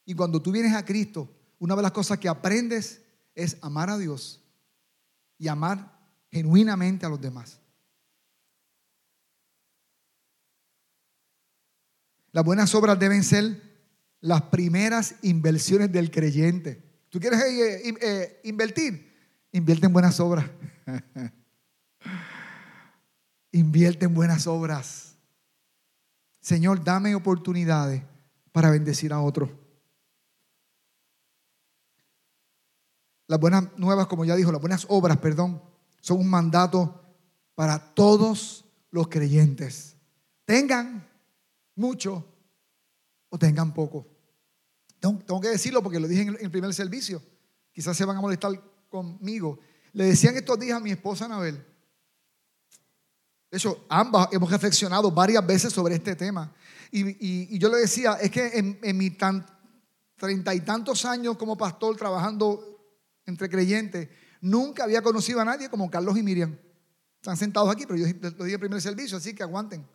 [0.04, 3.02] Y cuando tú vienes a Cristo, una de las cosas que aprendes
[3.34, 4.42] es amar a Dios
[5.38, 5.98] y amar
[6.30, 7.60] genuinamente a los demás.
[12.32, 13.62] Las buenas obras deben ser
[14.20, 16.82] las primeras inversiones del creyente.
[17.08, 19.12] ¿Tú quieres eh, eh, invertir?
[19.52, 20.50] Invierte en buenas obras.
[23.54, 25.16] Invierte en buenas obras.
[26.40, 28.02] Señor, dame oportunidades
[28.50, 29.48] para bendecir a otros.
[33.28, 35.62] Las buenas nuevas, como ya dijo, las buenas obras, perdón,
[36.00, 37.00] son un mandato
[37.54, 39.98] para todos los creyentes.
[40.44, 41.08] Tengan
[41.76, 42.26] mucho
[43.28, 44.08] o tengan poco.
[44.98, 47.22] Tengo, que decirlo porque lo dije en el primer servicio.
[47.70, 49.60] Quizás se van a molestar conmigo.
[49.92, 51.64] Le decían estos días a mi esposa Anabel,
[53.54, 56.52] de hecho, ambas hemos reflexionado varias veces sobre este tema.
[56.90, 59.12] Y, yo le decía, es que en, en mis
[60.16, 62.84] treinta y tantos años como pastor trabajando
[63.24, 64.08] entre creyentes,
[64.40, 66.58] nunca había conocido a nadie como Carlos y Miriam.
[67.18, 69.86] Están sentados aquí, pero yo lo dije en primer servicio, así que aguanten.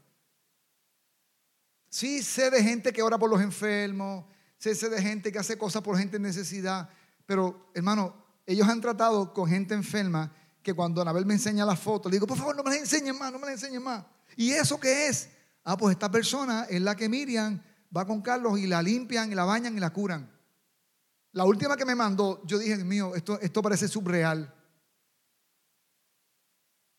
[1.89, 4.23] Sí sé de gente que ora por los enfermos,
[4.57, 6.89] sí sé de gente que hace cosas por gente en necesidad,
[7.25, 12.09] pero hermano, ellos han tratado con gente enferma que cuando Anabel me enseña la foto,
[12.09, 14.03] le digo, por favor, no me la enseñen más, no me la enseñen más.
[14.35, 15.29] ¿Y eso qué es?
[15.63, 17.61] Ah, pues esta persona es la que Miriam
[17.95, 20.29] va con Carlos y la limpian y la bañan y la curan.
[21.31, 24.53] La última que me mandó, yo dije, mío, esto, esto parece subreal.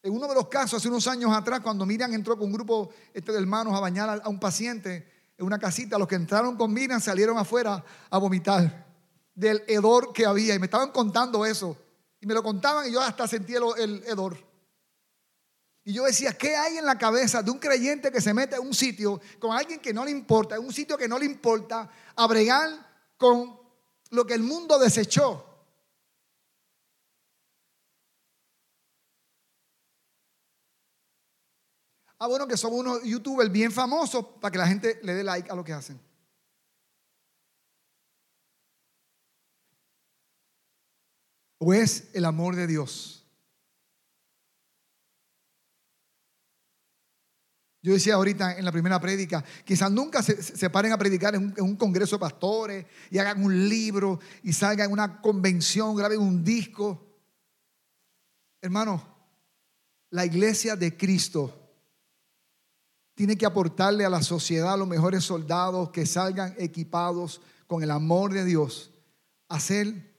[0.03, 2.91] En uno de los casos, hace unos años atrás, cuando Miriam entró con un grupo
[3.13, 5.07] este, de hermanos a bañar a, un paciente
[5.37, 8.87] en una casita, los que entraron con Miriam salieron afuera a vomitar
[9.35, 10.55] del hedor que había.
[10.55, 11.77] Y me estaban contando eso.
[12.21, 14.37] Y me lo contaban y yo hasta sentí el, hedor.
[15.85, 18.61] Y yo decía, ¿qué hay en la cabeza de un creyente que se mete a
[18.61, 21.91] un sitio con alguien que no le importa, en un sitio que no le importa,
[22.15, 22.69] a bregar
[23.17, 23.59] con
[24.11, 25.47] lo que el mundo desechó?
[32.19, 35.51] Ah, bueno, que somos unos youtubers bien famosos para que la gente le dé like
[35.51, 36.10] a lo que hacen.
[41.63, 43.23] ¿O es el amor de Dios?
[47.83, 51.77] Yo decía ahorita en la primera prédica, quizás nunca se, paren a predicar en un,
[51.77, 57.07] congreso de pastores y hagan un libro y salgan en una convención, graben un disco.
[58.63, 59.03] Hermano,
[60.11, 61.57] la iglesia de Cristo
[63.15, 68.33] tiene que aportarle a la sociedad los mejores soldados que salgan equipados con el amor
[68.33, 68.93] de Dios,
[69.49, 70.17] hacer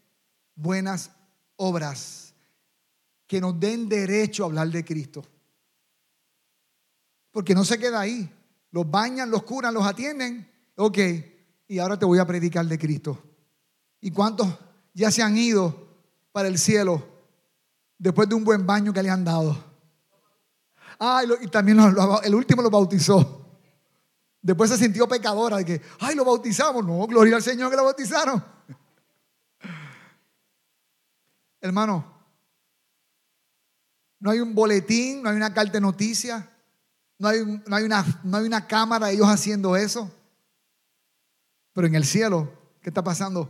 [0.56, 1.12] buenas
[1.62, 2.34] obras
[3.28, 5.24] que nos den derecho a hablar de Cristo.
[7.32, 8.30] Porque no se queda ahí.
[8.72, 10.50] Los bañan, los curan, los atienden.
[10.76, 10.98] Ok,
[11.68, 13.18] y ahora te voy a predicar de Cristo.
[14.02, 14.48] ¿Y cuántos
[14.94, 15.88] ya se han ido
[16.32, 17.08] para el cielo
[17.98, 19.56] después de un buen baño que le han dado?
[21.00, 21.80] Ah, y, también
[22.24, 23.60] el último lo bautizó.
[24.42, 26.84] Después se sintió pecadora de que, ay, lo bautizamos.
[26.84, 28.44] No, gloria al Señor que lo bautizaron.
[31.62, 32.12] Hermano,
[34.20, 36.44] no hay un boletín, no hay una carta de noticias,
[37.18, 37.40] no hay,
[37.84, 40.12] una, no hay una cámara de ellos haciendo eso.
[41.74, 42.52] Pero en el cielo,
[42.82, 43.50] ¿qué está pasando?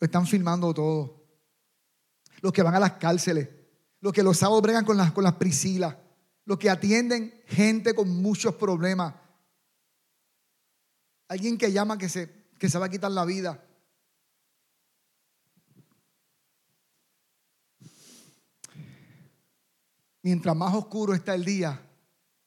[0.00, 1.22] Están filmando todo.
[2.40, 3.48] Los que van a las cárceles,
[4.00, 5.34] los que los sábados bregan con las, con las
[6.46, 9.14] los que atienden gente con muchos problemas.
[11.28, 13.62] Alguien que llama que se, que se va a quitar la vida.
[20.26, 21.80] Mientras más oscuro está el día,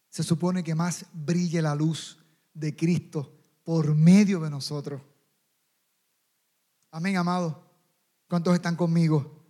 [0.09, 2.17] se supone que más brille la luz
[2.53, 3.31] de Cristo
[3.63, 5.01] por medio de nosotros.
[6.91, 7.63] Amén, amado.
[8.27, 9.45] ¿Cuántos están conmigo?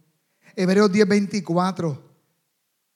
[0.55, 1.99] Hebreos 10:24.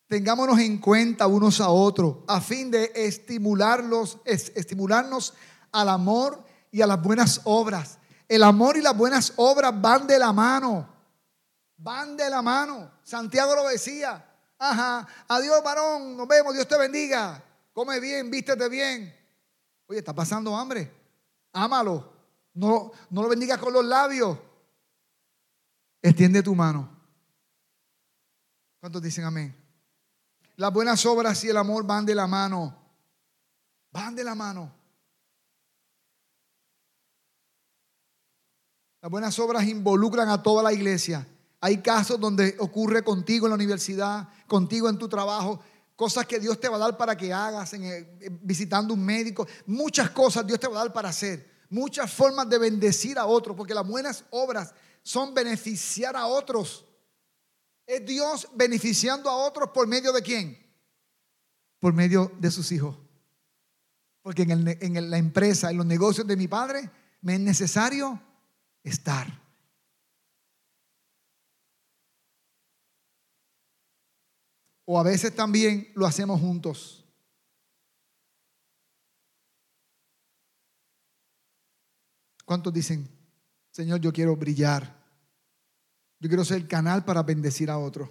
[0.05, 5.34] Tengámonos en cuenta unos a otros a fin de estimularlos, estimularnos
[5.71, 7.97] al amor y a las buenas obras.
[8.27, 10.88] El amor y las buenas obras van de la mano.
[11.77, 12.91] Van de la mano.
[13.01, 14.29] Santiago lo decía.
[14.64, 15.07] Ajá.
[15.28, 16.16] Adiós, varón.
[16.16, 16.53] Nos vemos.
[16.53, 17.43] Dios te bendiga
[17.74, 19.14] come bien, vístete bien.
[19.88, 20.91] Oye, está pasando hambre.
[21.51, 22.14] Ámalo.
[22.53, 24.38] No, no lo bendigas con los labios.
[26.01, 26.89] Extiende tu mano.
[28.80, 29.55] ¿Cuántos dicen amén?
[30.55, 32.78] Las buenas obras y el amor van de la mano.
[33.91, 34.72] Van de la mano.
[39.01, 41.28] Las buenas obras involucran a toda la iglesia.
[41.66, 45.61] Hay casos donde ocurre contigo en la universidad, contigo en tu trabajo,
[45.95, 50.09] cosas que Dios te va a dar para que hagas, en, visitando un médico, muchas
[50.09, 53.74] cosas Dios te va a dar para hacer, muchas formas de bendecir a otros, porque
[53.74, 56.86] las buenas obras son beneficiar a otros.
[57.88, 60.57] Es Dios beneficiando a otros por medio de quién?
[61.80, 62.97] Por medio de sus hijos.
[64.22, 66.91] Porque en la empresa, en los negocios de mi padre,
[67.22, 68.22] me es necesario
[68.84, 69.43] estar.
[74.86, 77.05] O a veces también lo hacemos juntos.
[82.45, 83.07] ¿Cuántos dicen,
[83.71, 85.01] Señor, yo quiero brillar?
[86.19, 88.09] Yo quiero ser el canal para bendecir a otros.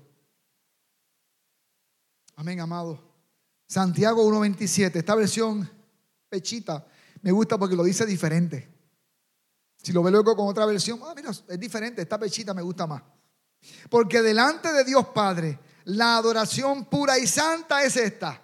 [2.37, 3.13] Amén, amado.
[3.67, 5.69] Santiago 1.27, esta versión
[6.29, 6.87] pechita,
[7.23, 8.69] me gusta porque lo dice diferente.
[9.83, 12.87] Si lo ve luego con otra versión, ah, mira, es diferente, esta pechita me gusta
[12.87, 13.03] más.
[13.89, 18.41] Porque delante de Dios Padre, la adoración pura y santa es esta.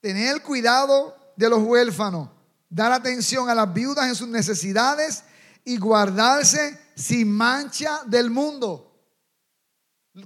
[0.00, 2.28] Tener cuidado de los huérfanos,
[2.68, 5.24] dar atención a las viudas en sus necesidades
[5.64, 8.86] y guardarse sin mancha del mundo.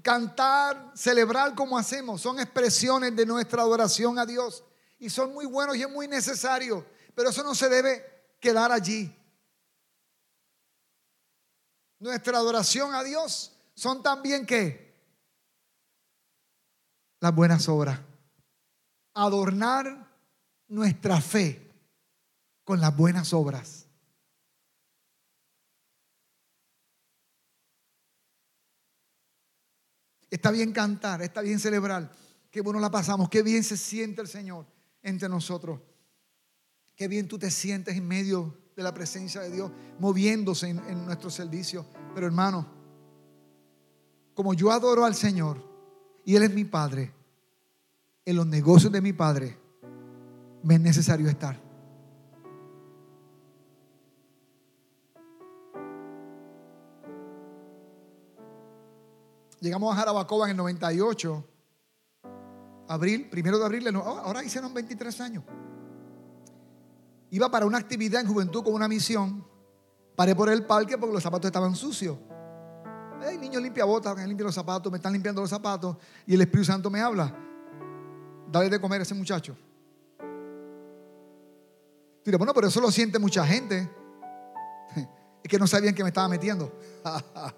[0.02, 4.64] Cantar, celebrar como hacemos, son expresiones de nuestra adoración a Dios
[4.98, 8.04] y son muy buenos y es muy necesario, pero eso no se debe
[8.40, 9.14] quedar allí.
[11.98, 14.93] Nuestra adoración a Dios son también que
[17.24, 17.98] las buenas obras.
[19.14, 20.12] Adornar
[20.68, 21.72] nuestra fe
[22.64, 23.86] con las buenas obras.
[30.28, 32.12] Está bien cantar, está bien celebrar.
[32.50, 34.66] Qué bueno la pasamos, qué bien se siente el Señor
[35.00, 35.80] entre nosotros.
[36.94, 41.06] Qué bien tú te sientes en medio de la presencia de Dios, moviéndose en, en
[41.06, 41.86] nuestro servicio.
[42.14, 42.66] Pero hermano,
[44.34, 45.72] como yo adoro al Señor,
[46.24, 47.13] y Él es mi Padre.
[48.24, 49.58] En los negocios de mi Padre,
[50.62, 51.60] me es necesario estar.
[59.60, 61.44] Llegamos a Jarabacoa en el 98,
[62.88, 65.44] abril, primero de abril, ahora hicieron 23 años.
[67.30, 69.44] Iba para una actividad en juventud con una misión.
[70.14, 72.16] Paré por el parque porque los zapatos estaban sucios.
[73.26, 75.96] El niño limpia botas, limpia los zapatos, me están limpiando los zapatos.
[76.26, 77.43] Y el Espíritu Santo me habla.
[78.54, 79.56] Dale de comer a ese muchacho.
[82.24, 83.90] Mira, bueno, pero eso lo siente mucha gente.
[85.42, 86.72] Es que no sabían que me estaba metiendo.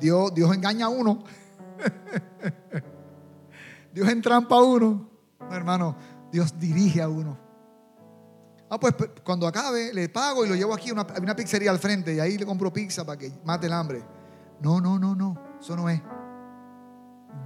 [0.00, 1.22] Dios, Dios engaña a uno.
[3.94, 5.08] Dios entrampa a uno.
[5.50, 5.96] hermano,
[6.32, 7.38] Dios dirige a uno.
[8.68, 11.78] Ah, pues cuando acabe, le pago y lo llevo aquí a una, una pizzería al
[11.78, 14.02] frente y ahí le compro pizza para que mate el hambre.
[14.60, 15.40] No, no, no, no.
[15.60, 16.02] Eso no es.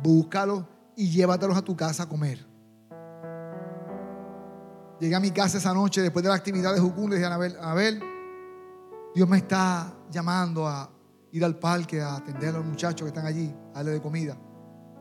[0.02, 2.44] Búscalo y llévatelos a tu casa a comer.
[4.98, 7.10] Llegué a mi casa esa noche después de la actividad de Jucún.
[7.10, 8.02] Le dije a Anabel,
[9.14, 10.90] Dios me está llamando a
[11.32, 14.38] ir al parque a atender a los muchachos que están allí, a darle de comida.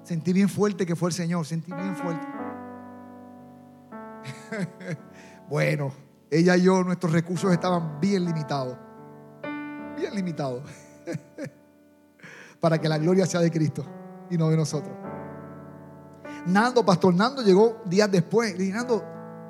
[0.04, 2.28] Sentí bien fuerte que fue el Señor, sentí bien fuerte.
[5.50, 5.94] bueno,
[6.30, 8.78] ella y yo, nuestros recursos estaban bien limitados.
[9.98, 10.64] Bien limitados.
[12.60, 13.86] Para que la gloria sea de Cristo
[14.30, 15.05] y no de nosotros.
[16.46, 18.54] Nando, Pastor Nando llegó días después.
[18.54, 19.04] Le dije, Nando,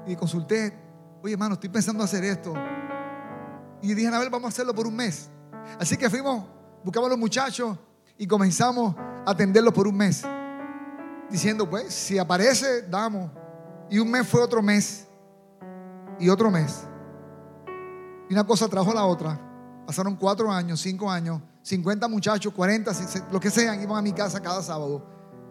[0.08, 0.74] y consulté,
[1.22, 2.54] oye hermano, estoy pensando hacer esto.
[3.82, 5.30] Y dije, a ver, vamos a hacerlo por un mes.
[5.80, 6.46] Así que fuimos,
[6.84, 7.78] buscamos a los muchachos
[8.18, 10.24] y comenzamos a atenderlos por un mes.
[11.30, 13.32] Diciendo, pues, si aparece, damos.
[13.90, 15.08] Y un mes fue otro mes.
[16.20, 16.84] Y otro mes.
[18.30, 19.40] Y una cosa trajo la otra.
[19.86, 22.92] Pasaron cuatro años, cinco años, 50 muchachos, 40,
[23.32, 25.06] lo que sean, iban a mi casa cada sábado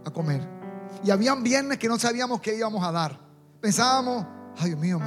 [0.04, 0.63] a comer.
[1.02, 3.18] Y habían viernes que no sabíamos qué íbamos a dar.
[3.60, 4.26] Pensábamos,
[4.58, 5.00] ay Dios mío,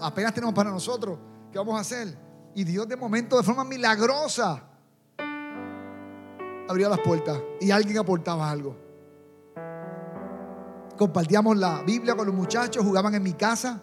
[0.00, 1.18] apenas tenemos para nosotros,
[1.50, 2.18] ¿qué vamos a hacer?
[2.54, 4.62] Y Dios de momento, de forma milagrosa,
[6.68, 8.76] abría las puertas y alguien aportaba algo.
[10.96, 13.82] Compartíamos la Biblia con los muchachos, jugaban en mi casa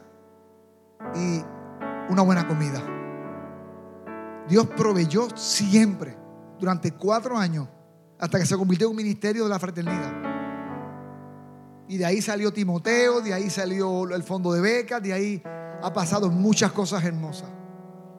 [1.15, 1.41] y
[2.09, 2.81] una buena comida.
[4.49, 6.17] Dios proveyó siempre,
[6.59, 7.67] durante cuatro años,
[8.19, 10.32] hasta que se convirtió en un ministerio de la fraternidad.
[11.88, 15.43] Y de ahí salió Timoteo, de ahí salió el fondo de becas, de ahí
[15.81, 17.49] ha pasado muchas cosas hermosas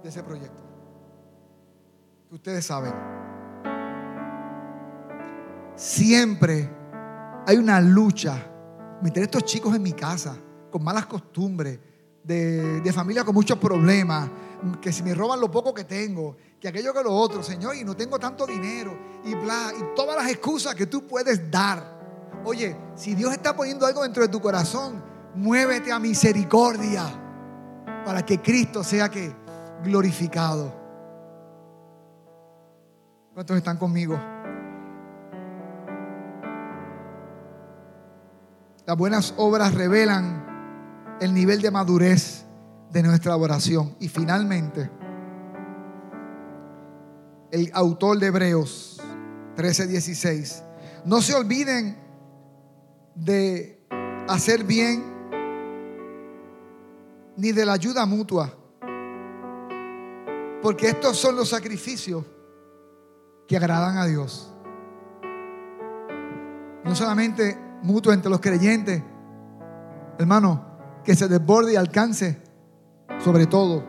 [0.02, 0.62] de ese proyecto.
[2.28, 2.92] Que ustedes saben.
[5.76, 6.70] Siempre
[7.46, 8.50] hay una lucha.
[9.02, 10.36] Meter estos chicos en mi casa
[10.70, 11.78] con malas costumbres,
[12.24, 14.28] de, de familia con muchos problemas,
[14.80, 17.84] que si me roban lo poco que tengo, que aquello que lo otro, Señor, y
[17.84, 21.93] no tengo tanto dinero, y bla, y todas las excusas que tú puedes dar.
[22.44, 25.02] Oye, si Dios está poniendo algo dentro de tu corazón,
[25.34, 27.04] muévete a misericordia
[28.04, 29.34] para que Cristo sea que
[29.82, 30.72] glorificado.
[33.32, 34.20] ¿Cuántos están conmigo?
[38.86, 42.44] Las buenas obras revelan el nivel de madurez
[42.90, 43.96] de nuestra oración.
[43.98, 44.90] Y finalmente,
[47.50, 49.00] el autor de Hebreos
[49.56, 50.62] 13:16,
[51.06, 52.03] no se olviden
[53.14, 53.78] de
[54.28, 55.04] hacer bien
[57.36, 58.52] ni de la ayuda mutua.
[60.62, 62.24] Porque estos son los sacrificios
[63.46, 64.50] que agradan a Dios.
[66.84, 69.02] No solamente mutuo entre los creyentes,
[70.18, 70.64] hermano,
[71.04, 72.40] que se desborde y alcance
[73.22, 73.84] sobre todo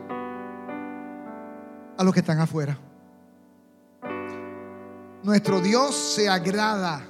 [1.96, 2.78] a los que están afuera.
[5.22, 7.02] Nuestro Dios se agrada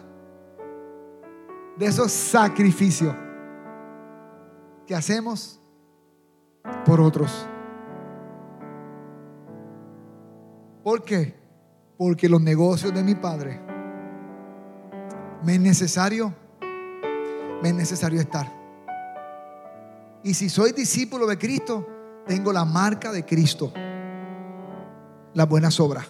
[1.76, 3.14] de esos sacrificios
[4.86, 5.60] que hacemos
[6.84, 7.46] por otros.
[10.82, 11.34] ¿Por qué?
[11.98, 13.60] Porque los negocios de mi padre
[15.42, 16.32] me es necesario,
[17.62, 18.50] me es necesario estar.
[20.22, 21.86] Y si soy discípulo de Cristo,
[22.26, 23.72] tengo la marca de Cristo,
[25.34, 26.06] las buenas obras.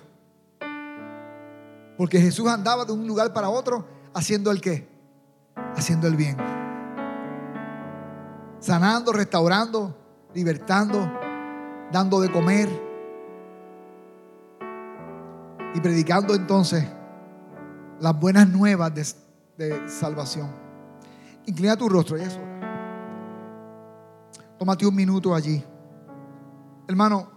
[1.96, 4.95] Porque Jesús andaba de un lugar para otro haciendo el qué?
[5.76, 6.36] Haciendo el bien.
[8.58, 9.94] Sanando, restaurando,
[10.34, 11.10] libertando,
[11.92, 12.68] dando de comer.
[15.74, 16.86] Y predicando entonces
[18.00, 20.50] las buenas nuevas de, salvación.
[21.46, 22.38] Inclina tu rostro, ya es
[24.58, 25.62] Tómate un minuto allí.
[26.88, 27.28] Hermano,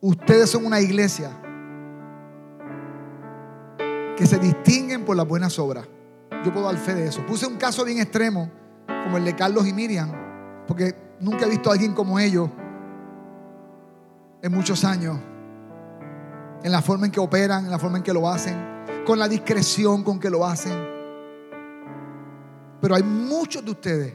[0.00, 1.30] ustedes son una iglesia
[4.14, 5.86] que se distinguen por las buenas obras.
[6.44, 7.24] Yo puedo dar fe de eso.
[7.26, 8.50] Puse un caso bien extremo
[8.86, 10.12] como el de Carlos y Miriam,
[10.66, 12.48] porque nunca he visto a alguien como ellos
[14.42, 15.18] en muchos años,
[16.62, 18.56] en la forma en que operan, en la forma en que lo hacen,
[19.04, 20.76] con la discreción con que lo hacen.
[22.80, 24.14] Pero hay muchos de ustedes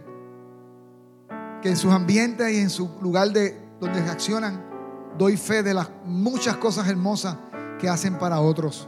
[1.62, 4.64] que en sus ambientes y en su lugar de donde accionan,
[5.18, 7.38] doy fe de las muchas cosas hermosas
[7.80, 8.88] que hacen para otros.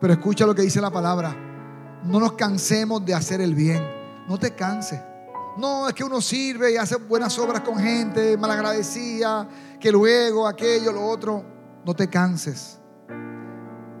[0.00, 1.53] Pero escucha lo que dice la palabra.
[2.04, 3.82] No nos cansemos de hacer el bien.
[4.28, 5.00] No te canses.
[5.56, 9.48] No, es que uno sirve y hace buenas obras con gente, malagradecida,
[9.78, 11.44] que luego aquello, lo otro.
[11.84, 12.80] No te canses.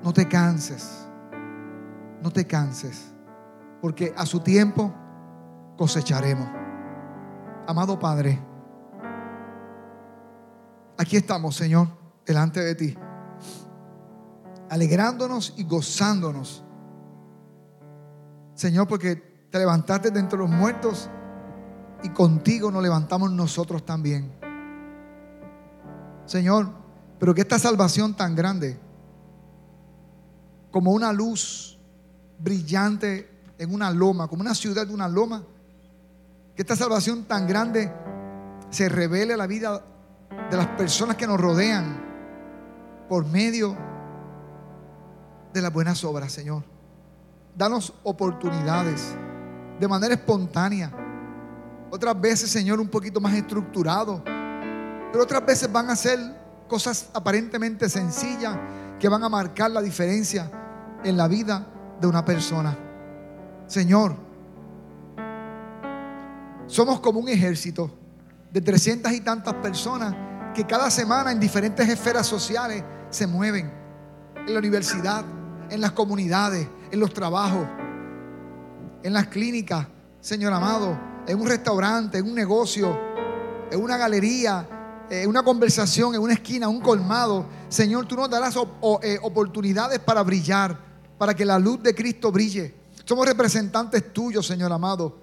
[0.02, 1.06] No te canses.
[2.22, 3.12] No te canses.
[3.80, 4.92] Porque a su tiempo
[5.76, 6.48] cosecharemos.
[7.66, 8.38] Amado Padre,
[10.98, 11.88] aquí estamos, Señor,
[12.26, 12.98] delante de ti,
[14.68, 16.63] alegrándonos y gozándonos.
[18.54, 19.16] Señor, porque
[19.50, 21.08] te levantaste de entre los muertos
[22.02, 24.32] y contigo nos levantamos nosotros también.
[26.26, 26.68] Señor,
[27.18, 28.78] pero que esta salvación tan grande,
[30.70, 31.78] como una luz
[32.38, 35.44] brillante en una loma, como una ciudad de una loma,
[36.54, 37.92] que esta salvación tan grande
[38.70, 39.84] se revele a la vida
[40.50, 42.02] de las personas que nos rodean
[43.08, 43.76] por medio
[45.52, 46.73] de las buenas obras, Señor.
[47.54, 49.14] Danos oportunidades
[49.78, 50.90] de manera espontánea.
[51.90, 54.22] Otras veces, Señor, un poquito más estructurado.
[54.24, 56.18] Pero otras veces van a ser
[56.68, 58.56] cosas aparentemente sencillas
[58.98, 60.50] que van a marcar la diferencia
[61.04, 61.66] en la vida
[62.00, 62.76] de una persona.
[63.66, 64.16] Señor,
[66.66, 67.90] somos como un ejército
[68.50, 70.14] de trescientas y tantas personas
[70.54, 73.72] que cada semana en diferentes esferas sociales se mueven.
[74.46, 75.24] En la universidad,
[75.70, 77.66] en las comunidades, en los trabajos,
[79.02, 79.84] en las clínicas,
[80.20, 82.96] Señor amado, en un restaurante, en un negocio,
[83.68, 87.46] en una galería, en una conversación, en una esquina, un colmado.
[87.68, 88.54] Señor, tú nos darás
[89.02, 90.78] eh, oportunidades para brillar,
[91.18, 92.72] para que la luz de Cristo brille.
[93.04, 95.18] Somos representantes tuyos, Señor amado.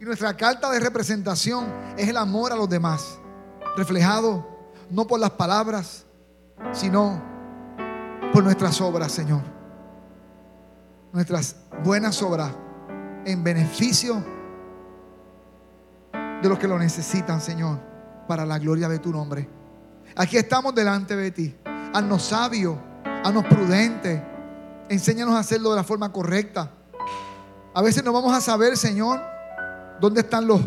[0.00, 1.66] Y nuestra carta de representación
[1.98, 3.18] es el amor a los demás,
[3.76, 4.46] reflejado
[4.90, 6.04] no por las palabras,
[6.72, 7.20] sino
[8.32, 9.55] por nuestras obras, Señor.
[11.16, 12.52] Nuestras buenas obras
[13.24, 14.22] en beneficio
[16.12, 17.80] de los que lo necesitan, Señor,
[18.28, 19.48] para la gloria de tu nombre.
[20.14, 21.56] Aquí estamos delante de ti.
[21.94, 22.76] Haznos sabios,
[23.24, 24.20] haznos prudentes.
[24.90, 26.70] Enséñanos a hacerlo de la forma correcta.
[27.72, 29.18] A veces no vamos a saber, Señor,
[29.98, 30.60] dónde están los,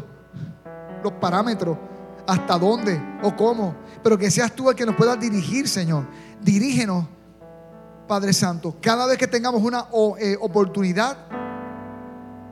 [1.03, 1.77] los parámetros,
[2.25, 3.75] hasta dónde o cómo.
[4.01, 6.07] Pero que seas tú el que nos pueda dirigir, Señor.
[6.41, 7.05] Dirígenos,
[8.09, 9.85] Padre Santo, cada vez que tengamos una
[10.19, 11.15] eh, oportunidad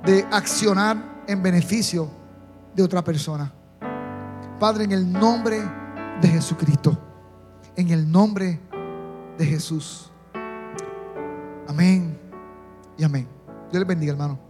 [0.06, 2.12] de accionar en beneficio
[2.76, 3.52] de otra persona.
[4.60, 5.60] Padre, en el nombre
[6.22, 6.96] de Jesucristo.
[7.76, 8.60] En el nombre
[9.36, 10.12] de Jesús.
[11.68, 12.16] Amén
[12.96, 13.28] y amén.
[13.72, 14.47] Dios les bendiga, hermano.